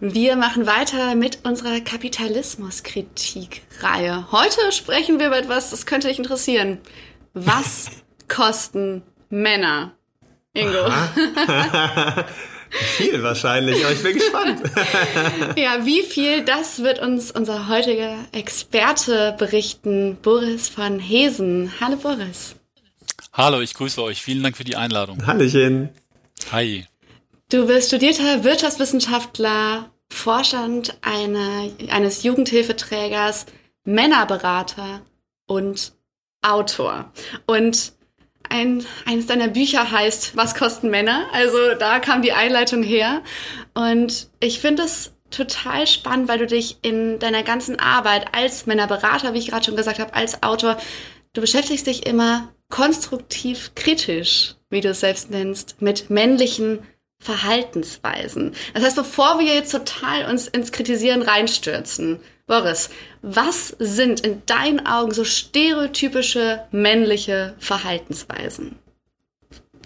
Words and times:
Wir 0.00 0.36
machen 0.36 0.66
weiter 0.66 1.16
mit 1.16 1.40
unserer 1.42 1.80
Kapitalismuskritik-Reihe. 1.80 4.30
Heute 4.30 4.70
sprechen 4.70 5.18
wir 5.18 5.26
über 5.26 5.38
etwas, 5.38 5.70
das 5.70 5.86
könnte 5.86 6.06
dich 6.06 6.18
interessieren. 6.18 6.78
Was 7.34 7.90
kosten 8.28 9.02
Männer? 9.28 9.96
Ingo. 10.54 10.78
viel 12.70 13.24
wahrscheinlich, 13.24 13.84
aber 13.84 13.92
ich 13.92 14.02
bin 14.02 14.14
gespannt. 14.14 14.62
ja, 15.56 15.84
wie 15.84 16.02
viel, 16.02 16.44
das 16.44 16.84
wird 16.84 17.00
uns 17.00 17.32
unser 17.32 17.66
heutiger 17.68 18.14
Experte 18.30 19.34
berichten, 19.36 20.16
Boris 20.22 20.68
von 20.68 21.00
Hesen. 21.00 21.72
Hallo 21.80 21.96
Boris. 21.96 22.54
Hallo, 23.32 23.60
ich 23.60 23.74
grüße 23.74 24.00
euch. 24.02 24.22
Vielen 24.22 24.44
Dank 24.44 24.56
für 24.56 24.64
die 24.64 24.76
Einladung. 24.76 25.26
Hallöchen. 25.26 25.88
Hi. 26.52 26.86
Du 27.50 27.66
bist 27.66 27.88
studierter 27.88 28.44
Wirtschaftswissenschaftler, 28.44 29.90
Vorstand 30.12 30.98
eine, 31.00 31.72
eines 31.88 32.22
Jugendhilfeträgers, 32.22 33.46
Männerberater 33.84 35.00
und 35.46 35.94
Autor. 36.42 37.10
Und 37.46 37.94
ein, 38.50 38.84
eines 39.06 39.28
deiner 39.28 39.48
Bücher 39.48 39.90
heißt 39.90 40.36
Was 40.36 40.56
kosten 40.56 40.90
Männer? 40.90 41.26
Also 41.32 41.56
da 41.78 42.00
kam 42.00 42.20
die 42.20 42.32
Einleitung 42.32 42.82
her. 42.82 43.22
Und 43.72 44.28
ich 44.40 44.60
finde 44.60 44.82
es 44.82 45.14
total 45.30 45.86
spannend, 45.86 46.28
weil 46.28 46.40
du 46.40 46.46
dich 46.46 46.76
in 46.82 47.18
deiner 47.18 47.44
ganzen 47.44 47.80
Arbeit 47.80 48.34
als 48.34 48.66
Männerberater, 48.66 49.32
wie 49.32 49.38
ich 49.38 49.48
gerade 49.48 49.64
schon 49.64 49.76
gesagt 49.76 50.00
habe, 50.00 50.12
als 50.12 50.42
Autor, 50.42 50.76
du 51.32 51.40
beschäftigst 51.40 51.86
dich 51.86 52.06
immer 52.06 52.52
konstruktiv 52.68 53.72
kritisch, 53.74 54.56
wie 54.68 54.82
du 54.82 54.90
es 54.90 55.00
selbst 55.00 55.30
nennst, 55.30 55.80
mit 55.80 56.10
männlichen 56.10 56.80
Verhaltensweisen. 57.18 58.54
Das 58.74 58.84
heißt, 58.84 58.96
bevor 58.96 59.38
wir 59.38 59.54
jetzt 59.54 59.72
total 59.72 60.30
uns 60.30 60.46
ins 60.46 60.72
Kritisieren 60.72 61.22
reinstürzen, 61.22 62.20
Boris, 62.46 62.90
was 63.20 63.76
sind 63.78 64.20
in 64.20 64.42
deinen 64.46 64.86
Augen 64.86 65.12
so 65.12 65.24
stereotypische 65.24 66.64
männliche 66.70 67.54
Verhaltensweisen? 67.58 68.76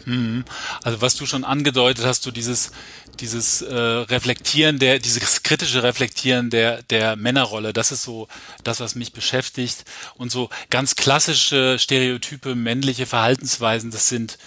Mhm. 0.05 0.44
Also 0.83 1.00
was 1.00 1.16
du 1.16 1.27
schon 1.27 1.44
angedeutet 1.44 2.05
hast, 2.05 2.27
du 2.27 2.30
dieses 2.30 2.72
dieses 3.20 3.61
äh, 3.61 3.74
Reflektieren 3.74 4.78
der, 4.78 4.98
dieses 4.98 5.42
kritische 5.42 5.83
Reflektieren 5.83 6.50
der 6.50 6.83
der 6.84 7.17
Männerrolle, 7.17 7.72
das 7.72 7.92
ist 7.92 8.02
so 8.02 8.28
das, 8.64 8.80
was 8.80 8.94
mich 8.94 9.12
beschäftigt. 9.12 9.84
Und 10.14 10.30
so 10.30 10.48
ganz 10.70 10.96
klassische 10.96 11.78
Stereotype 11.78 12.55
männliche 12.55 13.06
Verhaltensweisen, 13.06 13.91
das 13.91 14.08
sind 14.08 14.39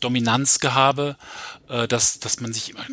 Dominanzgehabe, 0.00 1.16
äh, 1.68 1.86
dass, 1.88 2.20
dass 2.20 2.40
man 2.40 2.52
sich 2.52 2.70
immer 2.70 2.84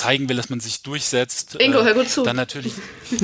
zeigen 0.00 0.28
will, 0.28 0.36
dass 0.36 0.48
man 0.48 0.60
sich 0.60 0.82
durchsetzt. 0.82 1.56
Ingo, 1.60 1.82
hör 1.82 1.94
gut 1.94 2.08
zu. 2.08 2.22
Dann 2.22 2.36
natürlich, 2.36 2.72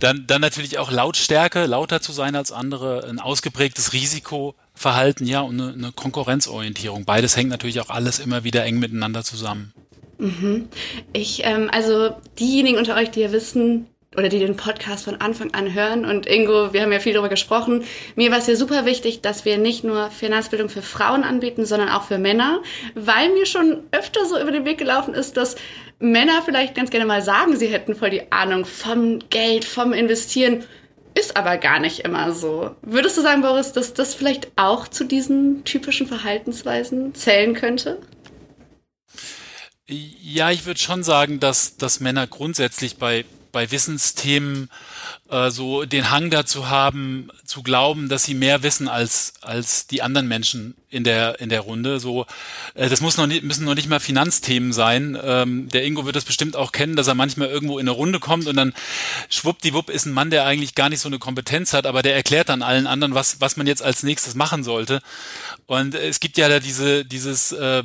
dann, 0.00 0.26
dann 0.26 0.40
natürlich 0.40 0.78
auch 0.78 0.90
Lautstärke, 0.90 1.64
lauter 1.64 2.02
zu 2.02 2.12
sein 2.12 2.36
als 2.36 2.52
andere, 2.52 3.06
ein 3.08 3.18
ausgeprägtes 3.18 3.92
Risikoverhalten, 3.94 5.26
ja, 5.26 5.40
und 5.40 5.60
eine, 5.60 5.72
eine 5.72 5.92
Konkurrenzorientierung. 5.92 7.04
Beides 7.04 7.36
hängt 7.36 7.50
natürlich 7.50 7.80
auch 7.80 7.88
alles 7.88 8.18
immer 8.18 8.44
wieder 8.44 8.64
eng 8.64 8.78
miteinander 8.78 9.24
zusammen. 9.24 9.72
Mhm. 10.18 10.68
Ich, 11.12 11.42
ähm, 11.44 11.70
also 11.72 12.14
diejenigen 12.38 12.78
unter 12.78 12.94
euch, 12.96 13.10
die 13.10 13.20
ja 13.20 13.32
wissen, 13.32 13.86
oder 14.16 14.28
die 14.28 14.38
den 14.38 14.56
Podcast 14.56 15.04
von 15.04 15.20
Anfang 15.20 15.54
an 15.54 15.72
hören. 15.72 16.04
Und 16.04 16.26
Ingo, 16.26 16.72
wir 16.72 16.82
haben 16.82 16.92
ja 16.92 17.00
viel 17.00 17.14
darüber 17.14 17.28
gesprochen. 17.28 17.84
Mir 18.14 18.30
war 18.30 18.38
es 18.38 18.46
ja 18.46 18.56
super 18.56 18.84
wichtig, 18.84 19.22
dass 19.22 19.44
wir 19.44 19.58
nicht 19.58 19.84
nur 19.84 20.10
Finanzbildung 20.10 20.68
für 20.68 20.82
Frauen 20.82 21.24
anbieten, 21.24 21.64
sondern 21.64 21.88
auch 21.88 22.04
für 22.04 22.18
Männer, 22.18 22.62
weil 22.94 23.30
mir 23.30 23.46
schon 23.46 23.80
öfter 23.92 24.26
so 24.26 24.40
über 24.40 24.52
den 24.52 24.64
Weg 24.64 24.78
gelaufen 24.78 25.14
ist, 25.14 25.36
dass 25.36 25.56
Männer 25.98 26.42
vielleicht 26.44 26.74
ganz 26.74 26.90
gerne 26.90 27.06
mal 27.06 27.22
sagen, 27.22 27.56
sie 27.56 27.68
hätten 27.68 27.94
voll 27.94 28.10
die 28.10 28.32
Ahnung 28.32 28.64
vom 28.64 29.20
Geld, 29.30 29.64
vom 29.64 29.92
Investieren. 29.92 30.64
Ist 31.14 31.36
aber 31.36 31.58
gar 31.58 31.78
nicht 31.78 32.00
immer 32.00 32.32
so. 32.32 32.74
Würdest 32.82 33.18
du 33.18 33.20
sagen, 33.20 33.42
Boris, 33.42 33.72
dass 33.72 33.92
das 33.92 34.14
vielleicht 34.14 34.50
auch 34.56 34.88
zu 34.88 35.04
diesen 35.04 35.64
typischen 35.64 36.06
Verhaltensweisen 36.06 37.14
zählen 37.14 37.54
könnte? 37.54 37.98
Ja, 39.86 40.50
ich 40.50 40.64
würde 40.64 40.80
schon 40.80 41.02
sagen, 41.02 41.38
dass, 41.38 41.76
dass 41.76 42.00
Männer 42.00 42.26
grundsätzlich 42.26 42.96
bei 42.96 43.24
bei 43.52 43.70
Wissensthemen 43.70 44.70
äh, 45.32 45.50
so 45.50 45.84
den 45.84 46.10
Hang 46.10 46.30
dazu 46.30 46.68
haben, 46.68 47.30
zu 47.44 47.62
glauben, 47.62 48.08
dass 48.08 48.24
sie 48.24 48.34
mehr 48.34 48.62
wissen 48.62 48.86
als 48.86 49.32
als 49.40 49.86
die 49.86 50.02
anderen 50.02 50.28
Menschen 50.28 50.74
in 50.90 51.04
der 51.04 51.40
in 51.40 51.48
der 51.48 51.60
Runde. 51.60 51.98
So, 52.00 52.26
äh, 52.74 52.88
das 52.90 53.00
muss 53.00 53.16
noch 53.16 53.26
nicht, 53.26 53.42
müssen 53.42 53.64
noch 53.64 53.74
nicht 53.74 53.88
mal 53.88 53.98
Finanzthemen 53.98 54.74
sein. 54.74 55.18
Ähm, 55.22 55.68
der 55.68 55.84
Ingo 55.84 56.04
wird 56.04 56.16
das 56.16 56.26
bestimmt 56.26 56.54
auch 56.54 56.70
kennen, 56.70 56.96
dass 56.96 57.08
er 57.08 57.14
manchmal 57.14 57.48
irgendwo 57.48 57.78
in 57.78 57.88
eine 57.88 57.96
Runde 57.96 58.20
kommt 58.20 58.46
und 58.46 58.56
dann 58.56 58.74
schwuppdiwupp 59.30 59.88
ist 59.88 60.04
ein 60.04 60.12
Mann, 60.12 60.30
der 60.30 60.44
eigentlich 60.44 60.74
gar 60.74 60.90
nicht 60.90 61.00
so 61.00 61.08
eine 61.08 61.18
Kompetenz 61.18 61.72
hat, 61.72 61.86
aber 61.86 62.02
der 62.02 62.14
erklärt 62.14 62.50
dann 62.50 62.62
allen 62.62 62.86
anderen, 62.86 63.14
was 63.14 63.40
was 63.40 63.56
man 63.56 63.66
jetzt 63.66 63.82
als 63.82 64.02
nächstes 64.02 64.34
machen 64.34 64.62
sollte. 64.64 65.00
Und 65.66 65.94
es 65.94 66.20
gibt 66.20 66.36
ja 66.36 66.50
da 66.50 66.60
diese 66.60 67.06
dieses 67.06 67.52
äh, 67.52 67.82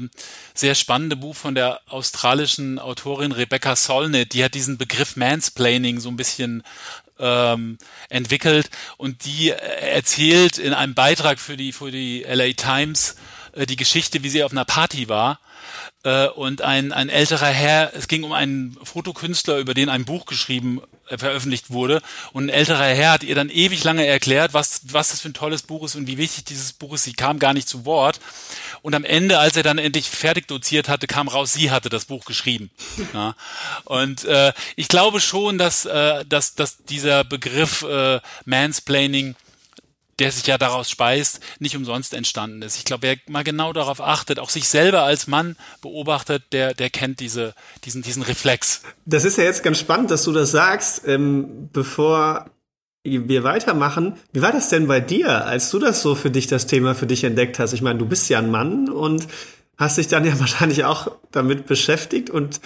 sehr 0.53 0.75
spannende 0.75 1.15
Buch 1.15 1.35
von 1.35 1.55
der 1.55 1.79
australischen 1.87 2.77
Autorin 2.77 3.31
Rebecca 3.31 3.77
Solnit, 3.77 4.33
die 4.33 4.43
hat 4.43 4.53
diesen 4.53 4.77
Begriff 4.77 5.15
Mansplaining 5.15 6.01
so 6.01 6.09
ein 6.09 6.17
bisschen 6.17 6.63
ähm, 7.19 7.77
entwickelt 8.09 8.69
und 8.97 9.25
die 9.25 9.49
erzählt 9.49 10.57
in 10.57 10.73
einem 10.73 10.93
Beitrag 10.93 11.39
für 11.39 11.57
die 11.57 11.71
für 11.71 11.91
die 11.91 12.23
LA 12.23 12.53
Times 12.53 13.15
äh, 13.57 13.65
die 13.65 13.75
Geschichte, 13.75 14.23
wie 14.23 14.29
sie 14.29 14.43
auf 14.43 14.51
einer 14.51 14.65
Party 14.65 15.09
war 15.09 15.39
äh, 16.03 16.27
und 16.27 16.61
ein, 16.61 16.91
ein 16.91 17.09
älterer 17.09 17.47
Herr, 17.47 17.91
es 17.95 18.07
ging 18.07 18.23
um 18.23 18.31
einen 18.31 18.77
Fotokünstler, 18.83 19.57
über 19.57 19.73
den 19.73 19.89
ein 19.89 20.05
Buch 20.05 20.25
geschrieben 20.25 20.81
äh, 21.09 21.17
veröffentlicht 21.17 21.69
wurde 21.69 22.01
und 22.33 22.45
ein 22.45 22.49
älterer 22.49 22.85
Herr 22.85 23.11
hat 23.13 23.23
ihr 23.23 23.35
dann 23.35 23.49
ewig 23.49 23.83
lange 23.83 24.05
erklärt, 24.05 24.53
was 24.53 24.81
was 24.83 25.09
das 25.09 25.21
für 25.21 25.29
ein 25.29 25.33
tolles 25.33 25.63
Buch 25.63 25.83
ist 25.83 25.95
und 25.95 26.07
wie 26.07 26.17
wichtig 26.17 26.45
dieses 26.45 26.73
Buch 26.73 26.93
ist. 26.93 27.03
Sie 27.03 27.13
kam 27.13 27.39
gar 27.39 27.53
nicht 27.53 27.67
zu 27.67 27.85
Wort 27.85 28.19
und 28.81 28.93
am 28.93 29.03
Ende, 29.03 29.39
als 29.39 29.57
er 29.57 29.63
dann 29.63 29.77
endlich 29.77 30.09
fertig 30.09 30.47
doziert 30.47 30.87
hatte, 30.87 31.07
kam 31.07 31.27
raus, 31.27 31.53
sie 31.53 31.71
hatte 31.71 31.89
das 31.89 32.05
Buch 32.05 32.25
geschrieben. 32.25 32.69
Ja. 33.13 33.35
Und 33.85 34.25
äh, 34.25 34.53
ich 34.75 34.89
glaube 34.89 35.21
schon, 35.21 35.57
dass 35.57 35.85
äh, 35.85 36.25
dass 36.25 36.55
dass 36.55 36.77
dieser 36.83 37.23
Begriff 37.23 37.83
äh, 37.83 38.19
Mansplaining 38.45 39.35
der 40.19 40.31
sich 40.31 40.47
ja 40.47 40.57
daraus 40.57 40.89
speist, 40.89 41.39
nicht 41.59 41.75
umsonst 41.75 42.13
entstanden 42.13 42.61
ist. 42.61 42.77
Ich 42.77 42.85
glaube, 42.85 43.03
wer 43.03 43.17
mal 43.27 43.43
genau 43.43 43.73
darauf 43.73 44.01
achtet, 44.01 44.39
auch 44.39 44.49
sich 44.49 44.67
selber 44.67 45.03
als 45.03 45.27
Mann 45.27 45.55
beobachtet, 45.81 46.43
der, 46.51 46.73
der 46.73 46.89
kennt 46.89 47.19
diese, 47.19 47.53
diesen, 47.85 48.01
diesen 48.01 48.23
Reflex. 48.23 48.81
Das 49.05 49.25
ist 49.25 49.37
ja 49.37 49.43
jetzt 49.43 49.63
ganz 49.63 49.79
spannend, 49.79 50.11
dass 50.11 50.23
du 50.23 50.31
das 50.31 50.51
sagst. 50.51 51.03
Ähm, 51.07 51.69
bevor 51.71 52.49
wir 53.03 53.43
weitermachen, 53.43 54.17
wie 54.33 54.41
war 54.41 54.51
das 54.51 54.69
denn 54.69 54.87
bei 54.87 54.99
dir, 54.99 55.45
als 55.45 55.69
du 55.69 55.79
das 55.79 56.01
so 56.01 56.15
für 56.15 56.31
dich, 56.31 56.47
das 56.47 56.67
Thema 56.67 56.95
für 56.95 57.07
dich 57.07 57.23
entdeckt 57.23 57.59
hast? 57.59 57.73
Ich 57.73 57.81
meine, 57.81 57.99
du 57.99 58.05
bist 58.05 58.29
ja 58.29 58.39
ein 58.39 58.51
Mann 58.51 58.89
und 58.89 59.27
hast 59.77 59.97
dich 59.97 60.07
dann 60.07 60.25
ja 60.25 60.39
wahrscheinlich 60.39 60.83
auch 60.83 61.11
damit 61.31 61.67
beschäftigt 61.67 62.29
und 62.29 62.59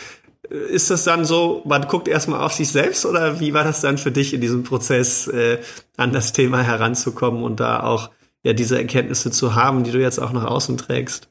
ist 0.49 0.89
das 0.89 1.03
dann 1.03 1.25
so, 1.25 1.61
man 1.65 1.87
guckt 1.87 2.07
erstmal 2.07 2.41
auf 2.41 2.53
sich 2.53 2.69
selbst 2.69 3.05
oder 3.05 3.39
wie 3.39 3.53
war 3.53 3.63
das 3.63 3.81
dann 3.81 3.97
für 3.97 4.11
dich 4.11 4.33
in 4.33 4.41
diesem 4.41 4.63
Prozess, 4.63 5.27
äh, 5.27 5.59
an 5.97 6.11
das 6.11 6.33
Thema 6.33 6.61
heranzukommen 6.61 7.43
und 7.43 7.59
da 7.59 7.81
auch 7.81 8.09
ja 8.43 8.53
diese 8.53 8.77
Erkenntnisse 8.77 9.31
zu 9.31 9.55
haben, 9.55 9.83
die 9.83 9.91
du 9.91 9.99
jetzt 9.99 10.19
auch 10.19 10.31
nach 10.31 10.45
außen 10.45 10.77
trägst? 10.77 11.29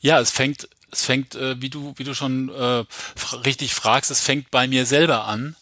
Ja, 0.00 0.20
es 0.20 0.30
fängt, 0.30 0.68
es 0.90 1.04
fängt, 1.04 1.34
äh, 1.34 1.60
wie 1.60 1.70
du, 1.70 1.94
wie 1.96 2.04
du 2.04 2.14
schon 2.14 2.48
äh, 2.48 2.84
richtig 3.44 3.74
fragst, 3.74 4.10
es 4.10 4.20
fängt 4.20 4.50
bei 4.50 4.66
mir 4.66 4.86
selber 4.86 5.26
an. 5.26 5.56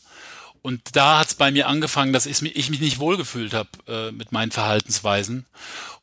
Und 0.64 0.96
da 0.96 1.18
hat 1.18 1.26
es 1.26 1.34
bei 1.34 1.50
mir 1.50 1.68
angefangen, 1.68 2.14
dass 2.14 2.24
ich 2.24 2.40
mich, 2.40 2.56
ich 2.56 2.70
mich 2.70 2.80
nicht 2.80 2.98
wohlgefühlt 2.98 3.52
habe 3.52 3.68
äh, 3.86 4.12
mit 4.12 4.32
meinen 4.32 4.50
Verhaltensweisen. 4.50 5.44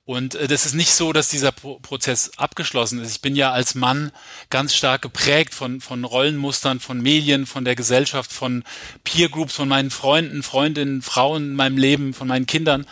Und 0.05 0.35
äh, 0.35 0.47
das 0.47 0.67
ist 0.67 0.75
nicht 0.75 0.91
so, 0.93 1.13
dass 1.13 1.29
dieser 1.29 1.51
Pro 1.51 1.79
Prozess 1.79 2.37
abgeschlossen 2.37 3.01
ist. 3.01 3.09
Ich 3.09 3.21
bin 3.21 3.35
ja 3.35 3.51
als 3.51 3.73
Mann 3.73 4.11
ganz 4.51 4.75
stark 4.75 5.01
geprägt 5.01 5.55
von, 5.55 5.81
von 5.81 6.03
Rollenmustern, 6.03 6.79
von 6.79 7.01
Medien, 7.01 7.47
von 7.47 7.65
der 7.65 7.75
Gesellschaft, 7.75 8.31
von 8.31 8.63
Peer 9.03 9.29
Groups, 9.29 9.55
von 9.55 9.67
meinen 9.67 9.89
Freunden, 9.89 10.43
Freundinnen, 10.43 11.01
Frauen 11.01 11.41
in 11.49 11.55
meinem 11.55 11.79
Leben, 11.79 12.13
von 12.13 12.27
meinen 12.27 12.45
Kindern. 12.45 12.85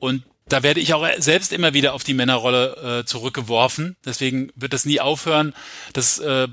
Und 0.00 0.24
da 0.48 0.64
werde 0.64 0.80
ich 0.80 0.92
auch 0.92 1.06
selbst 1.18 1.52
immer 1.52 1.72
wieder 1.72 1.94
auf 1.94 2.02
die 2.02 2.14
Männerrolle 2.14 3.02
äh, 3.02 3.06
zurückgeworfen. 3.06 3.94
Deswegen 4.04 4.50
wird 4.56 4.72
das 4.72 4.84
nie 4.84 4.98
aufhören. 4.98 5.54
Das 5.92 6.18
äh, 6.18 6.48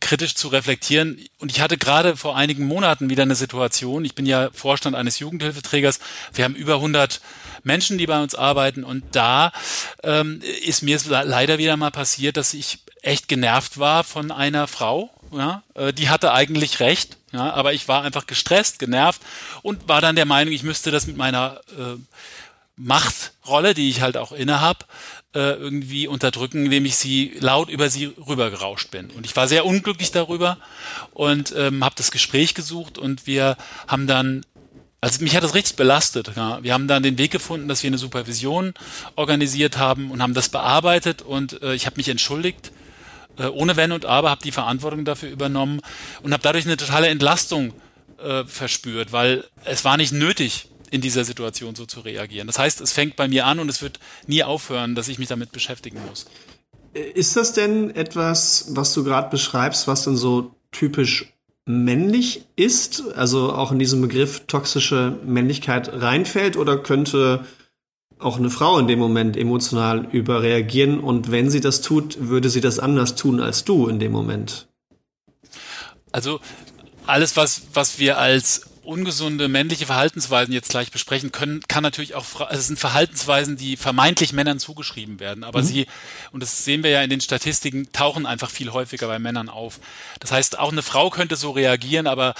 kritisch 0.00 0.34
zu 0.34 0.48
reflektieren. 0.48 1.18
Und 1.38 1.50
ich 1.50 1.60
hatte 1.60 1.78
gerade 1.78 2.16
vor 2.16 2.36
einigen 2.36 2.66
Monaten 2.66 3.10
wieder 3.10 3.22
eine 3.22 3.34
Situation. 3.34 4.04
Ich 4.04 4.14
bin 4.14 4.26
ja 4.26 4.50
Vorstand 4.52 4.96
eines 4.96 5.18
Jugendhilfeträgers. 5.18 6.00
Wir 6.32 6.44
haben 6.44 6.54
über 6.54 6.74
100 6.74 7.20
Menschen, 7.62 7.98
die 7.98 8.06
bei 8.06 8.22
uns 8.22 8.34
arbeiten. 8.34 8.84
Und 8.84 9.04
da 9.12 9.52
ähm, 10.02 10.40
ist 10.64 10.82
mir 10.82 10.98
leider 11.06 11.58
wieder 11.58 11.76
mal 11.76 11.90
passiert, 11.90 12.36
dass 12.36 12.54
ich 12.54 12.78
echt 13.02 13.28
genervt 13.28 13.78
war 13.78 14.04
von 14.04 14.30
einer 14.30 14.66
Frau. 14.66 15.10
Ja, 15.32 15.62
äh, 15.74 15.92
die 15.92 16.10
hatte 16.10 16.32
eigentlich 16.32 16.78
recht, 16.78 17.16
ja, 17.32 17.52
aber 17.52 17.72
ich 17.72 17.88
war 17.88 18.02
einfach 18.02 18.26
gestresst, 18.26 18.78
genervt 18.78 19.20
und 19.62 19.88
war 19.88 20.00
dann 20.00 20.14
der 20.14 20.26
Meinung, 20.26 20.54
ich 20.54 20.62
müsste 20.62 20.92
das 20.92 21.08
mit 21.08 21.16
meiner 21.16 21.60
äh, 21.76 21.98
Machtrolle, 22.76 23.74
die 23.74 23.90
ich 23.90 24.00
halt 24.00 24.16
auch 24.16 24.30
inne 24.30 24.60
hab, 24.60 24.86
äh, 25.34 25.54
irgendwie 25.54 26.06
unterdrücken, 26.06 26.66
indem 26.66 26.84
ich 26.84 26.96
sie 26.96 27.32
laut 27.40 27.68
über 27.68 27.90
sie 27.90 28.06
rübergerauscht 28.06 28.90
bin. 28.90 29.10
Und 29.10 29.26
ich 29.26 29.34
war 29.34 29.48
sehr 29.48 29.66
unglücklich 29.66 30.12
darüber 30.12 30.58
und 31.12 31.54
ähm, 31.56 31.84
habe 31.84 31.94
das 31.96 32.10
Gespräch 32.10 32.54
gesucht 32.54 32.98
und 32.98 33.26
wir 33.26 33.56
haben 33.86 34.06
dann 34.06 34.44
also 35.00 35.22
mich 35.22 35.36
hat 35.36 35.44
das 35.44 35.54
richtig 35.54 35.76
belastet. 35.76 36.30
Ja. 36.34 36.62
Wir 36.62 36.72
haben 36.72 36.88
dann 36.88 37.02
den 37.02 37.18
Weg 37.18 37.30
gefunden, 37.30 37.68
dass 37.68 37.82
wir 37.82 37.88
eine 37.88 37.98
Supervision 37.98 38.72
organisiert 39.16 39.76
haben 39.76 40.10
und 40.10 40.22
haben 40.22 40.32
das 40.32 40.48
bearbeitet 40.48 41.20
und 41.20 41.60
äh, 41.62 41.74
ich 41.74 41.84
habe 41.84 41.96
mich 41.98 42.08
entschuldigt, 42.08 42.72
äh, 43.36 43.44
ohne 43.46 43.76
Wenn 43.76 43.92
und 43.92 44.06
Aber, 44.06 44.30
habe 44.30 44.42
die 44.42 44.50
Verantwortung 44.50 45.04
dafür 45.04 45.30
übernommen 45.30 45.82
und 46.22 46.32
habe 46.32 46.42
dadurch 46.42 46.64
eine 46.64 46.78
totale 46.78 47.08
Entlastung 47.08 47.74
äh, 48.22 48.44
verspürt, 48.44 49.12
weil 49.12 49.44
es 49.64 49.84
war 49.84 49.98
nicht 49.98 50.12
nötig, 50.12 50.68
in 50.94 51.00
dieser 51.00 51.24
Situation 51.24 51.74
so 51.74 51.86
zu 51.86 51.98
reagieren. 51.98 52.46
Das 52.46 52.60
heißt, 52.60 52.80
es 52.80 52.92
fängt 52.92 53.16
bei 53.16 53.26
mir 53.26 53.46
an 53.46 53.58
und 53.58 53.68
es 53.68 53.82
wird 53.82 53.98
nie 54.28 54.44
aufhören, 54.44 54.94
dass 54.94 55.08
ich 55.08 55.18
mich 55.18 55.26
damit 55.26 55.50
beschäftigen 55.50 55.98
muss. 56.08 56.26
Ist 56.92 57.36
das 57.36 57.52
denn 57.52 57.90
etwas, 57.96 58.66
was 58.70 58.94
du 58.94 59.02
gerade 59.02 59.28
beschreibst, 59.28 59.88
was 59.88 60.04
dann 60.04 60.16
so 60.16 60.54
typisch 60.70 61.32
männlich 61.66 62.46
ist, 62.54 63.02
also 63.16 63.52
auch 63.52 63.72
in 63.72 63.80
diesem 63.80 64.02
Begriff 64.02 64.44
toxische 64.46 65.18
Männlichkeit 65.24 65.90
reinfällt 65.92 66.56
oder 66.56 66.78
könnte 66.78 67.44
auch 68.20 68.38
eine 68.38 68.50
Frau 68.50 68.78
in 68.78 68.86
dem 68.86 69.00
Moment 69.00 69.36
emotional 69.36 70.06
überreagieren 70.12 71.00
und 71.00 71.32
wenn 71.32 71.50
sie 71.50 71.60
das 71.60 71.80
tut, 71.80 72.18
würde 72.20 72.50
sie 72.50 72.60
das 72.60 72.78
anders 72.78 73.16
tun 73.16 73.40
als 73.40 73.64
du 73.64 73.88
in 73.88 73.98
dem 73.98 74.12
Moment? 74.12 74.68
Also 76.12 76.38
alles, 77.04 77.36
was, 77.36 77.62
was 77.72 77.98
wir 77.98 78.18
als 78.18 78.66
ungesunde 78.84 79.48
männliche 79.48 79.86
Verhaltensweisen 79.86 80.52
jetzt 80.52 80.70
gleich 80.70 80.90
besprechen 80.90 81.32
können, 81.32 81.60
kann 81.68 81.82
natürlich 81.82 82.14
auch, 82.14 82.40
also 82.40 82.60
es 82.60 82.66
sind 82.66 82.78
Verhaltensweisen, 82.78 83.56
die 83.56 83.76
vermeintlich 83.76 84.32
Männern 84.32 84.58
zugeschrieben 84.58 85.20
werden, 85.20 85.44
aber 85.44 85.62
mhm. 85.62 85.66
sie, 85.66 85.86
und 86.32 86.42
das 86.42 86.64
sehen 86.64 86.82
wir 86.82 86.90
ja 86.90 87.02
in 87.02 87.10
den 87.10 87.20
Statistiken, 87.20 87.88
tauchen 87.92 88.26
einfach 88.26 88.50
viel 88.50 88.70
häufiger 88.72 89.06
bei 89.06 89.18
Männern 89.18 89.48
auf. 89.48 89.80
Das 90.20 90.32
heißt, 90.32 90.58
auch 90.58 90.72
eine 90.72 90.82
Frau 90.82 91.10
könnte 91.10 91.36
so 91.36 91.50
reagieren, 91.50 92.06
aber 92.06 92.34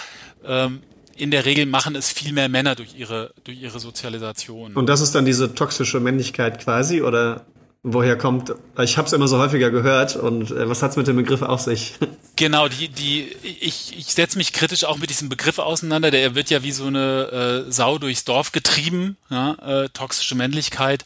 ähm, 0.45 0.83
in 1.17 1.31
der 1.31 1.45
Regel 1.45 1.67
machen 1.67 1.95
es 1.95 2.13
viel 2.13 2.33
mehr 2.33 2.49
Männer 2.49 2.75
durch 2.75 2.95
ihre, 2.97 3.33
durch 3.45 3.61
ihre 3.61 3.79
Sozialisation. 3.79 4.75
Und 4.75 4.87
das 4.89 5.01
ist 5.01 5.15
dann 5.15 5.25
diese 5.25 5.55
toxische 5.55 6.01
Männlichkeit 6.01 6.61
quasi, 6.61 7.03
oder? 7.03 7.45
Woher 7.85 8.17
kommt. 8.17 8.53
Ich 8.81 8.97
habe 8.97 9.07
es 9.07 9.13
immer 9.13 9.29
so 9.29 9.39
häufiger 9.39 9.71
gehört 9.71 10.17
und 10.17 10.51
äh, 10.51 10.69
was 10.69 10.83
hat's 10.83 10.97
mit 10.97 11.07
dem 11.07 11.17
Begriff 11.17 11.43
auf 11.43 11.61
sich? 11.61 11.95
Genau, 12.37 12.67
die, 12.67 12.89
die, 12.89 13.29
ich, 13.43 13.97
ich 13.97 14.07
setze 14.07 14.39
mich 14.39 14.53
kritisch 14.53 14.83
auch 14.83 14.99
mit 14.99 15.09
diesem 15.09 15.29
Begriff 15.29 15.61
auseinander. 15.61 16.11
Der 16.11 16.35
wird 16.35 16.51
ja 16.51 16.65
wie 16.65 16.73
so 16.73 16.89
eine 16.89 17.65
äh, 17.69 17.71
Sau 17.71 17.99
durchs 17.99 18.25
Dorf 18.25 18.51
getrieben, 18.51 19.17
ja, 19.31 19.55
äh, 19.85 19.89
toxische 19.91 20.35
Männlichkeit. 20.35 21.05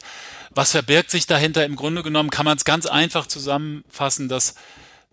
Was 0.55 0.71
verbirgt 0.71 1.11
sich 1.11 1.27
dahinter? 1.27 1.65
Im 1.65 1.75
Grunde 1.75 2.01
genommen 2.01 2.31
kann 2.31 2.45
man 2.45 2.57
es 2.57 2.65
ganz 2.65 2.87
einfach 2.87 3.27
zusammenfassen, 3.27 4.27
dass 4.27 4.55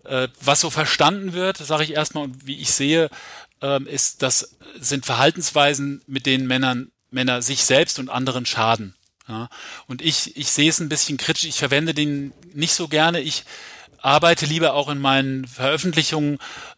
äh, 0.05 0.27
was 0.41 0.61
so 0.61 0.71
verstanden 0.71 1.33
wird, 1.33 1.57
sage 1.57 1.83
ich 1.83 1.93
erstmal, 1.93 2.23
und 2.23 2.47
wie 2.47 2.59
ich 2.59 2.71
sehe, 2.71 3.11
äh, 3.61 3.83
ist, 3.83 4.23
das 4.23 4.57
sind 4.79 5.05
Verhaltensweisen, 5.05 6.01
mit 6.07 6.25
denen 6.25 6.47
Männern, 6.47 6.89
Männer 7.11 7.43
sich 7.43 7.63
selbst 7.63 7.99
und 7.99 8.09
anderen 8.09 8.47
schaden. 8.47 8.95
Ja, 9.27 9.49
und 9.87 10.01
ich, 10.01 10.37
ich 10.37 10.51
sehe 10.51 10.69
es 10.69 10.79
ein 10.79 10.89
bisschen 10.89 11.17
kritisch. 11.17 11.43
Ich 11.43 11.57
verwende 11.57 11.93
den 11.93 12.33
nicht 12.53 12.73
so 12.73 12.87
gerne. 12.87 13.19
Ich 13.19 13.43
arbeite 13.99 14.45
lieber 14.45 14.73
auch 14.73 14.89
in 14.89 14.99
meinen 14.99 15.45
Veröffentlichungen 15.45 16.37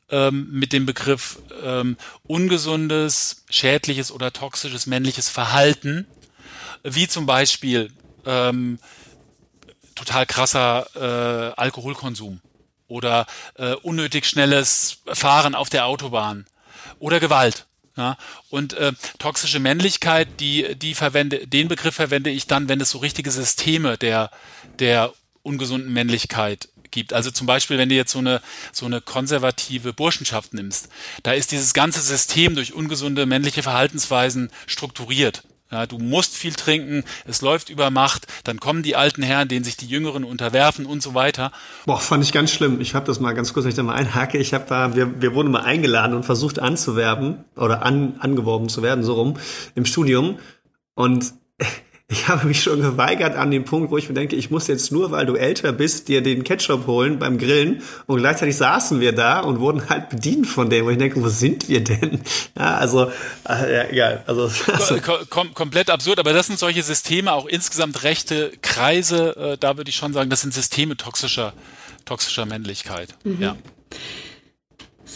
ähm, 0.09 0.49
mit 0.51 0.73
dem 0.73 0.85
Begriff 0.85 1.39
ähm, 1.63 1.97
ungesundes, 2.23 3.43
schädliches 3.49 4.11
oder 4.11 4.33
toxisches 4.33 4.87
männliches 4.87 5.29
Verhalten, 5.29 6.07
wie 6.83 7.07
zum 7.07 7.27
Beispiel 7.27 7.91
ähm, 8.25 8.79
total 9.93 10.25
krasser 10.25 10.87
äh, 10.95 11.53
Alkoholkonsum 11.59 12.41
oder 12.87 13.27
äh, 13.55 13.73
unnötig 13.73 14.25
schnelles 14.25 15.03
Fahren 15.05 15.53
auf 15.53 15.69
der 15.69 15.85
Autobahn 15.85 16.47
oder 16.97 17.19
Gewalt. 17.19 17.67
Ja, 17.99 18.15
und 18.49 18.75
äh, 18.75 18.93
toxische 19.17 19.59
Männlichkeit, 19.59 20.39
die, 20.39 20.73
die 20.77 20.95
verwende, 20.95 21.45
den 21.45 21.67
Begriff 21.67 21.95
verwende 21.95 22.29
ich 22.29 22.47
dann, 22.47 22.69
wenn 22.69 22.79
es 22.79 22.91
so 22.91 22.99
richtige 22.99 23.29
Systeme 23.29 23.97
der, 23.97 24.31
der 24.79 25.11
ungesunden 25.43 25.91
Männlichkeit 25.91 26.69
gibt. 26.91 27.11
Also 27.11 27.29
zum 27.29 27.45
Beispiel, 27.45 27.77
wenn 27.77 27.89
du 27.89 27.95
jetzt 27.95 28.13
so 28.13 28.19
eine, 28.19 28.41
so 28.71 28.85
eine 28.85 29.01
konservative 29.01 29.91
Burschenschaft 29.91 30.53
nimmst, 30.53 30.87
da 31.23 31.33
ist 31.33 31.51
dieses 31.51 31.73
ganze 31.73 31.99
System 31.99 32.55
durch 32.55 32.73
ungesunde 32.73 33.25
männliche 33.25 33.63
Verhaltensweisen 33.63 34.49
strukturiert. 34.65 35.43
Ja, 35.71 35.85
du 35.85 35.99
musst 35.99 36.35
viel 36.35 36.53
trinken, 36.53 37.03
es 37.25 37.41
läuft 37.41 37.69
über 37.69 37.91
Macht, 37.91 38.25
dann 38.43 38.59
kommen 38.59 38.81
die 38.81 38.95
alten 38.95 39.21
Herren, 39.21 39.47
denen 39.47 39.63
sich 39.63 39.77
die 39.77 39.85
Jüngeren 39.85 40.23
unterwerfen 40.23 40.87
und 40.87 41.03
so 41.03 41.13
weiter. 41.13 41.51
Boah, 41.85 41.99
fand 41.99 42.23
ich 42.23 42.31
ganz 42.31 42.51
schlimm. 42.51 42.81
Ich 42.81 42.95
habe 42.95 43.05
das 43.05 43.19
mal 43.19 43.33
ganz 43.33 43.53
kurz, 43.53 43.65
wenn 43.65 43.69
ich 43.69 43.75
da 43.75 43.83
mal 43.83 43.93
einhake. 43.93 44.39
Ich 44.39 44.55
habe 44.55 44.65
da, 44.67 44.95
wir, 44.95 45.21
wir 45.21 45.35
wurden 45.35 45.51
mal 45.51 45.61
eingeladen 45.61 46.15
und 46.15 46.23
versucht 46.23 46.57
anzuwerben 46.57 47.45
oder 47.55 47.83
an, 47.83 48.15
angeworben 48.19 48.67
zu 48.67 48.81
werden, 48.81 49.03
so 49.03 49.13
rum, 49.13 49.37
im 49.75 49.85
Studium. 49.85 50.39
Und 50.95 51.33
ich 52.11 52.27
habe 52.27 52.47
mich 52.47 52.63
schon 52.63 52.81
geweigert 52.81 53.35
an 53.35 53.51
dem 53.51 53.65
Punkt, 53.65 53.91
wo 53.91 53.97
ich 53.97 54.09
mir 54.09 54.15
denke, 54.15 54.35
ich 54.35 54.49
muss 54.49 54.65
jetzt 54.65 54.91
nur, 54.91 55.11
weil 55.11 55.27
du 55.27 55.35
älter 55.35 55.71
bist, 55.71 56.07
dir 56.07 56.23
den 56.23 56.43
Ketchup 56.43 56.87
holen 56.87 57.19
beim 57.19 57.37
Grillen. 57.37 57.83
Und 58.07 58.17
gleichzeitig 58.17 58.57
saßen 58.57 58.99
wir 58.99 59.11
da 59.11 59.41
und 59.41 59.59
wurden 59.59 59.87
halt 59.89 60.09
bedient 60.09 60.47
von 60.47 60.71
dem, 60.71 60.85
wo 60.85 60.89
ich 60.89 60.97
denke, 60.97 61.21
wo 61.21 61.29
sind 61.29 61.69
wir 61.69 61.83
denn? 61.83 62.21
Ja, 62.57 62.77
also, 62.77 63.11
äh, 63.47 63.75
ja, 63.75 63.83
egal. 63.91 64.23
Also, 64.25 64.49
also. 64.73 64.97
Kom 65.29 65.53
komplett 65.53 65.91
absurd, 65.91 66.17
aber 66.17 66.33
das 66.33 66.47
sind 66.47 66.57
solche 66.57 66.81
Systeme, 66.81 67.31
auch 67.31 67.45
insgesamt 67.45 68.01
rechte 68.01 68.53
Kreise, 68.63 69.35
äh, 69.37 69.57
da 69.59 69.77
würde 69.77 69.91
ich 69.91 69.95
schon 69.95 70.11
sagen, 70.11 70.31
das 70.31 70.41
sind 70.41 70.51
Systeme 70.51 70.97
toxischer, 70.97 71.53
toxischer 72.05 72.47
Männlichkeit. 72.47 73.13
Mhm. 73.23 73.39
Ja. 73.39 73.55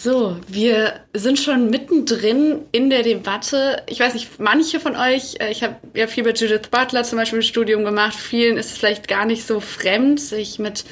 So, 0.03 0.35
wir 0.50 1.00
sind 1.13 1.39
schon 1.39 1.69
mittendrin 1.69 2.65
in 2.73 2.89
der 2.89 3.03
Debatte. 3.03 3.81
Ich 3.88 4.01
weiß 4.01 4.15
nicht, 4.15 4.38
manche 4.38 4.81
von 4.81 4.98
euch, 4.98 5.36
äh, 5.39 5.50
ich 5.50 5.63
habe 5.63 5.77
ja 5.93 6.07
viel 6.07 6.25
mit 6.25 6.41
Judith 6.41 6.67
Butler 6.69 7.05
zum 7.05 7.17
Beispiel 7.17 7.39
im 7.39 7.43
Studium 7.43 7.86
gemacht, 7.86 8.13
vielen 8.13 8.57
ist 8.57 8.72
es 8.72 8.77
vielleicht 8.77 9.07
gar 9.07 9.24
nicht 9.24 9.48
so 9.48 9.62
fremd, 9.62 10.19
sich 10.19 10.60
mit 10.60 10.83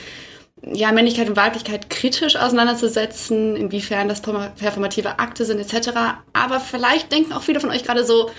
ja, 0.64 0.94
Männlichkeit 0.94 1.28
und 1.28 1.36
Weiblichkeit 1.36 1.90
kritisch 1.90 2.38
auseinanderzusetzen, 2.38 3.58
inwiefern 3.58 4.08
das 4.08 4.22
performative 4.22 5.20
Akte 5.20 5.44
sind 5.44 5.60
etc. 5.60 5.90
Aber 6.32 6.62
vielleicht 6.62 7.12
denken 7.12 7.34
auch 7.34 7.44
viele 7.44 7.60
von 7.60 7.70
euch 7.70 7.84
gerade 7.84 8.06
so, 8.06 8.32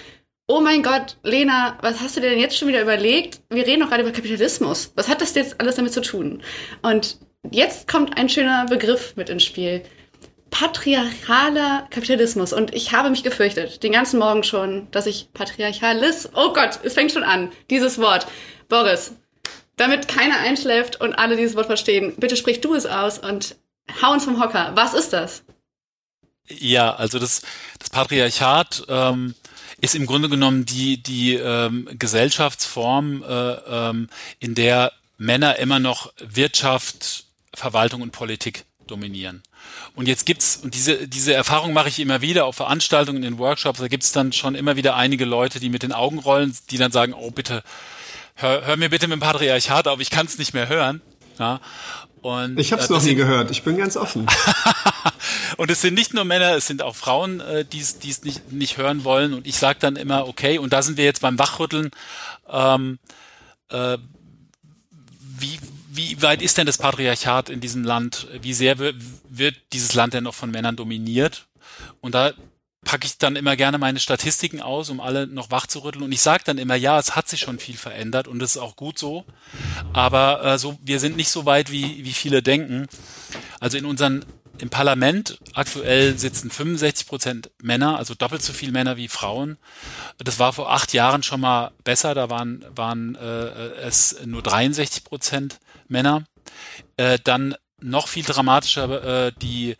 oh 0.49 0.61
mein 0.63 0.83
Gott, 0.83 1.19
Lena, 1.23 1.77
was 1.83 2.01
hast 2.01 2.17
du 2.17 2.23
dir 2.23 2.31
denn 2.31 2.41
jetzt 2.41 2.57
schon 2.57 2.69
wieder 2.69 2.81
überlegt? 2.81 3.43
Wir 3.51 3.67
reden 3.67 3.83
doch 3.83 3.91
gerade 3.91 4.05
über 4.05 4.13
Kapitalismus. 4.13 4.91
Was 4.95 5.11
hat 5.11 5.21
das 5.21 5.35
jetzt 5.35 5.61
alles 5.61 5.77
damit 5.77 5.93
zu 5.93 6.01
tun? 6.01 6.43
Und 6.81 7.19
jetzt 7.51 7.89
kommt 7.89 8.17
ein 8.17 8.31
schöner 8.31 8.65
Begriff 8.71 9.17
mit 9.17 9.29
ins 9.29 9.45
Spiel 9.45 9.83
patriarchaler 10.53 11.89
Kapitalismus. 11.91 12.53
Und 12.53 12.73
ich 12.75 12.93
habe 12.93 13.11
mich 13.11 13.25
gefürchtet, 13.25 13.83
den 13.83 13.93
ganzen 13.93 14.21
Morgen 14.21 14.45
schon, 14.45 14.89
dass 14.93 15.07
ich 15.07 15.33
patriarchalis, 15.33 16.29
oh 16.35 16.53
Gott, 16.53 16.79
es 16.85 16.95
fängt 16.95 17.11
schon 17.11 17.25
an, 17.25 17.51
dieses 17.71 17.99
Wort. 17.99 18.27
Boris, 18.69 19.15
damit 19.77 20.07
keiner 20.07 20.39
einschläft 20.39 21.01
und 21.01 21.15
alle 21.15 21.37
dieses 21.37 21.57
Wort 21.57 21.67
verstehen, 21.67 22.15
bitte 22.19 22.37
sprich 22.37 22.61
du 22.61 22.75
es 22.75 22.87
aus 22.87 23.19
und 23.19 23.57
hau 24.03 24.13
uns 24.13 24.25
vom 24.25 24.41
Hocker. 24.41 24.73
Was 24.75 24.95
ist 24.95 25.13
das? 25.13 25.43
Ja, 26.49 26.95
also 26.95 27.19
das, 27.19 27.43
das 27.79 27.89
Patriarchat 27.89 28.85
ähm, 28.89 29.35
ist 29.81 29.95
im 29.95 30.05
Grunde 30.05 30.29
genommen 30.29 30.67
die, 30.67 31.03
die 31.03 31.35
ähm, 31.35 31.89
Gesellschaftsform, 31.99 33.23
äh, 33.23 33.53
ähm, 33.53 34.09
in 34.39 34.55
der 34.55 34.93
Männer 35.17 35.59
immer 35.59 35.79
noch 35.79 36.13
Wirtschaft, 36.19 37.25
Verwaltung 37.55 38.03
und 38.03 38.13
Politik 38.13 38.65
dominieren. 38.87 39.43
Und 39.95 40.09
jetzt 40.09 40.25
gibt's, 40.25 40.61
und 40.63 40.75
diese, 40.75 41.07
diese 41.07 41.35
Erfahrung 41.35 41.73
mache 41.73 41.89
ich 41.89 42.01
immer 42.01 42.21
wieder 42.21 42.47
auf 42.47 42.57
Veranstaltungen, 42.57 43.23
in 43.23 43.39
Workshops, 43.39 43.79
da 43.79 43.89
gibt's 43.89 44.13
dann 44.13 44.33
schon 44.33 44.55
immer 44.55 44.77
wieder 44.77 44.97
einige 44.97 45.25
Leute, 45.25 45.61
die 45.61 45.69
mit 45.69 45.83
den 45.83 45.93
Augen 45.93 46.19
rollen, 46.19 46.57
die 46.71 46.79
dann 46.79 46.93
sagen, 46.93 47.15
oh 47.15 47.31
bitte, 47.31 47.63
hör, 48.35 48.65
hör 48.65 48.77
mir 48.77 48.89
bitte 48.89 49.07
mit 49.07 49.17
dem 49.17 49.21
Patriarchat 49.21 49.89
auf, 49.89 50.01
ich 50.01 50.11
kann 50.11 50.27
es 50.27 50.39
nicht 50.39 50.55
mehr 50.55 50.69
hören. 50.69 51.03
Ja. 51.39 51.61
Und, 52.23 52.59
ich 52.59 52.73
habe 52.73 52.81
es 52.81 52.89
äh, 52.89 52.93
noch 52.93 53.03
nie 53.03 53.17
gehört. 53.17 53.51
Ich 53.51 53.65
bin 53.65 53.77
ganz 53.77 53.97
offen. 53.97 54.27
und 55.57 55.71
es 55.71 55.81
sind 55.81 55.95
nicht 55.95 56.15
nur 56.15 56.25
Männer, 56.25 56.55
es 56.55 56.69
sind 56.69 56.81
auch 56.81 56.95
Frauen, 56.95 57.41
äh, 57.41 57.65
die 57.65 57.81
es 57.81 58.01
nicht, 58.03 58.53
nicht 58.53 58.77
hören 58.77 59.03
wollen. 59.03 59.35
Und 59.35 59.47
ich 59.47 59.57
sage 59.57 59.79
dann 59.81 59.97
immer, 59.97 60.29
okay, 60.29 60.59
und 60.59 60.73
da 60.73 60.83
sind 60.83 60.97
wir 60.97 61.05
jetzt 61.05 61.21
beim 61.21 61.39
Wachrütteln. 61.39 61.91
Ähm, 62.49 63.01
äh, 63.71 63.99
wie, 65.21 65.59
wie 65.95 66.23
weit 66.23 66.41
ist 66.41 66.57
denn 66.57 66.67
das 66.67 66.79
Patriarchat 66.79 67.51
in 67.51 67.61
diesem 67.61 67.85
Land? 67.85 68.27
Wie 68.41 68.55
sehr 68.55 68.79
wird 68.79 69.57
dieses 69.75 69.93
Land 69.93 70.15
denn 70.15 70.25
noch 70.25 70.35
von 70.35 70.51
Männern 70.51 70.75
dominiert? 70.75 71.49
Und 72.01 72.15
da 72.15 72.33
packe 72.83 73.07
ich 73.07 73.19
dann 73.19 73.37
immer 73.37 73.57
gerne 73.57 73.77
meine 73.77 74.01
Statistiken 74.01 74.63
aus, 74.63 74.89
um 74.89 75.01
alle 75.01 75.27
noch 75.27 75.51
wach 75.51 75.67
zu 75.67 75.81
rütteln. 75.81 76.03
Und 76.03 76.13
ich 76.13 76.23
sage 76.23 76.45
dann 76.47 76.57
immer, 76.57 76.77
ja, 76.77 76.99
es 76.99 77.15
hat 77.15 77.29
sich 77.29 77.41
schon 77.41 77.59
viel 77.59 77.77
verändert 77.77 78.27
und 78.27 78.43
es 78.43 78.57
ist 78.57 78.63
auch 78.63 78.75
gut 78.75 78.99
so. 78.99 79.25
Aber 79.93 80.43
äh, 80.43 80.59
so, 80.59 80.79
wir 80.83 80.99
sind 80.99 81.17
nicht 81.17 81.29
so 81.29 81.45
weit, 81.45 81.71
wie, 81.71 82.05
wie 82.05 82.13
viele 82.15 82.43
denken. 82.43 82.87
Also 83.61 83.77
in 83.77 83.85
unseren 83.85 84.25
im 84.59 84.71
Parlament 84.71 85.39
aktuell 85.55 86.17
sitzen 86.19 86.51
65 86.51 87.07
Prozent 87.07 87.51
Männer, 87.63 87.99
also 87.99 88.15
doppelt 88.15 88.43
so 88.43 88.53
viele 88.53 88.73
Männer 88.73 88.97
wie 88.97 89.09
Frauen. 89.09 89.59
Das 90.19 90.39
war 90.39 90.53
vor 90.53 90.71
acht 90.73 90.93
Jahren 90.93 91.23
schon 91.23 91.41
mal 91.41 91.73
besser, 91.85 92.15
da 92.15 92.31
waren, 92.31 92.65
waren 92.75 93.15
äh, 93.15 93.49
es 93.81 94.17
nur 94.25 94.43
63 94.43 95.05
Prozent 95.05 95.59
Männer. 95.89 96.25
Äh, 96.97 97.19
dann 97.25 97.55
noch 97.81 98.09
viel 98.09 98.25
dramatischer 98.25 99.27
äh, 99.27 99.33
die 99.41 99.77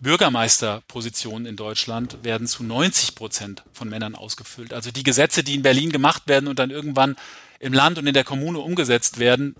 Bürgermeisterpositionen 0.00 1.46
in 1.46 1.56
Deutschland 1.56 2.18
werden 2.22 2.46
zu 2.46 2.62
90 2.62 3.14
Prozent 3.14 3.62
von 3.72 3.88
Männern 3.88 4.14
ausgefüllt. 4.14 4.74
Also 4.74 4.90
die 4.90 5.02
Gesetze, 5.02 5.42
die 5.42 5.54
in 5.54 5.62
Berlin 5.62 5.90
gemacht 5.90 6.24
werden 6.26 6.48
und 6.48 6.58
dann 6.58 6.70
irgendwann 6.70 7.16
im 7.58 7.72
Land 7.72 7.98
und 7.98 8.06
in 8.06 8.14
der 8.14 8.24
Kommune 8.24 8.58
umgesetzt 8.58 9.18
werden, 9.18 9.54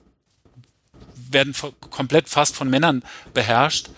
werden 1.14 1.54
komplett 1.90 2.28
fast 2.28 2.56
von 2.56 2.68
Männern 2.68 3.02
beherrscht. 3.32 3.90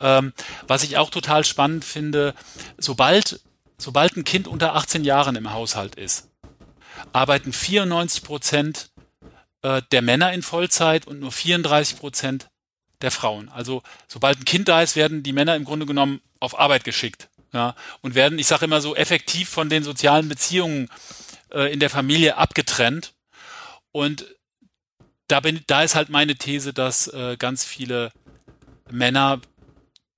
Ähm, 0.00 0.32
was 0.66 0.82
ich 0.82 0.96
auch 0.98 1.10
total 1.10 1.44
spannend 1.44 1.84
finde, 1.84 2.34
sobald, 2.78 3.40
sobald 3.78 4.16
ein 4.16 4.24
Kind 4.24 4.48
unter 4.48 4.74
18 4.74 5.04
Jahren 5.04 5.36
im 5.36 5.52
Haushalt 5.52 5.94
ist, 5.94 6.28
arbeiten 7.12 7.52
94 7.52 8.22
Prozent 8.22 8.90
äh, 9.62 9.82
der 9.92 10.02
Männer 10.02 10.32
in 10.32 10.42
Vollzeit 10.42 11.06
und 11.06 11.20
nur 11.20 11.32
34 11.32 11.98
Prozent 11.98 12.48
der 13.00 13.10
Frauen. 13.10 13.48
Also 13.48 13.82
sobald 14.08 14.38
ein 14.38 14.44
Kind 14.44 14.68
da 14.68 14.82
ist, 14.82 14.96
werden 14.96 15.22
die 15.22 15.32
Männer 15.32 15.56
im 15.56 15.64
Grunde 15.64 15.86
genommen 15.86 16.20
auf 16.40 16.58
Arbeit 16.58 16.84
geschickt. 16.84 17.28
Ja, 17.52 17.74
und 18.00 18.14
werden, 18.14 18.38
ich 18.38 18.46
sage 18.46 18.64
immer 18.64 18.80
so, 18.80 18.96
effektiv 18.96 19.48
von 19.48 19.68
den 19.68 19.82
sozialen 19.84 20.28
Beziehungen 20.28 20.88
äh, 21.52 21.70
in 21.70 21.80
der 21.80 21.90
Familie 21.90 22.38
abgetrennt. 22.38 23.12
Und 23.90 24.24
da 25.32 25.40
bin, 25.40 25.60
da 25.66 25.82
ist 25.82 25.94
halt 25.94 26.10
meine 26.10 26.36
These, 26.36 26.72
dass 26.72 27.08
äh, 27.08 27.36
ganz 27.38 27.64
viele 27.64 28.12
Männer 28.90 29.40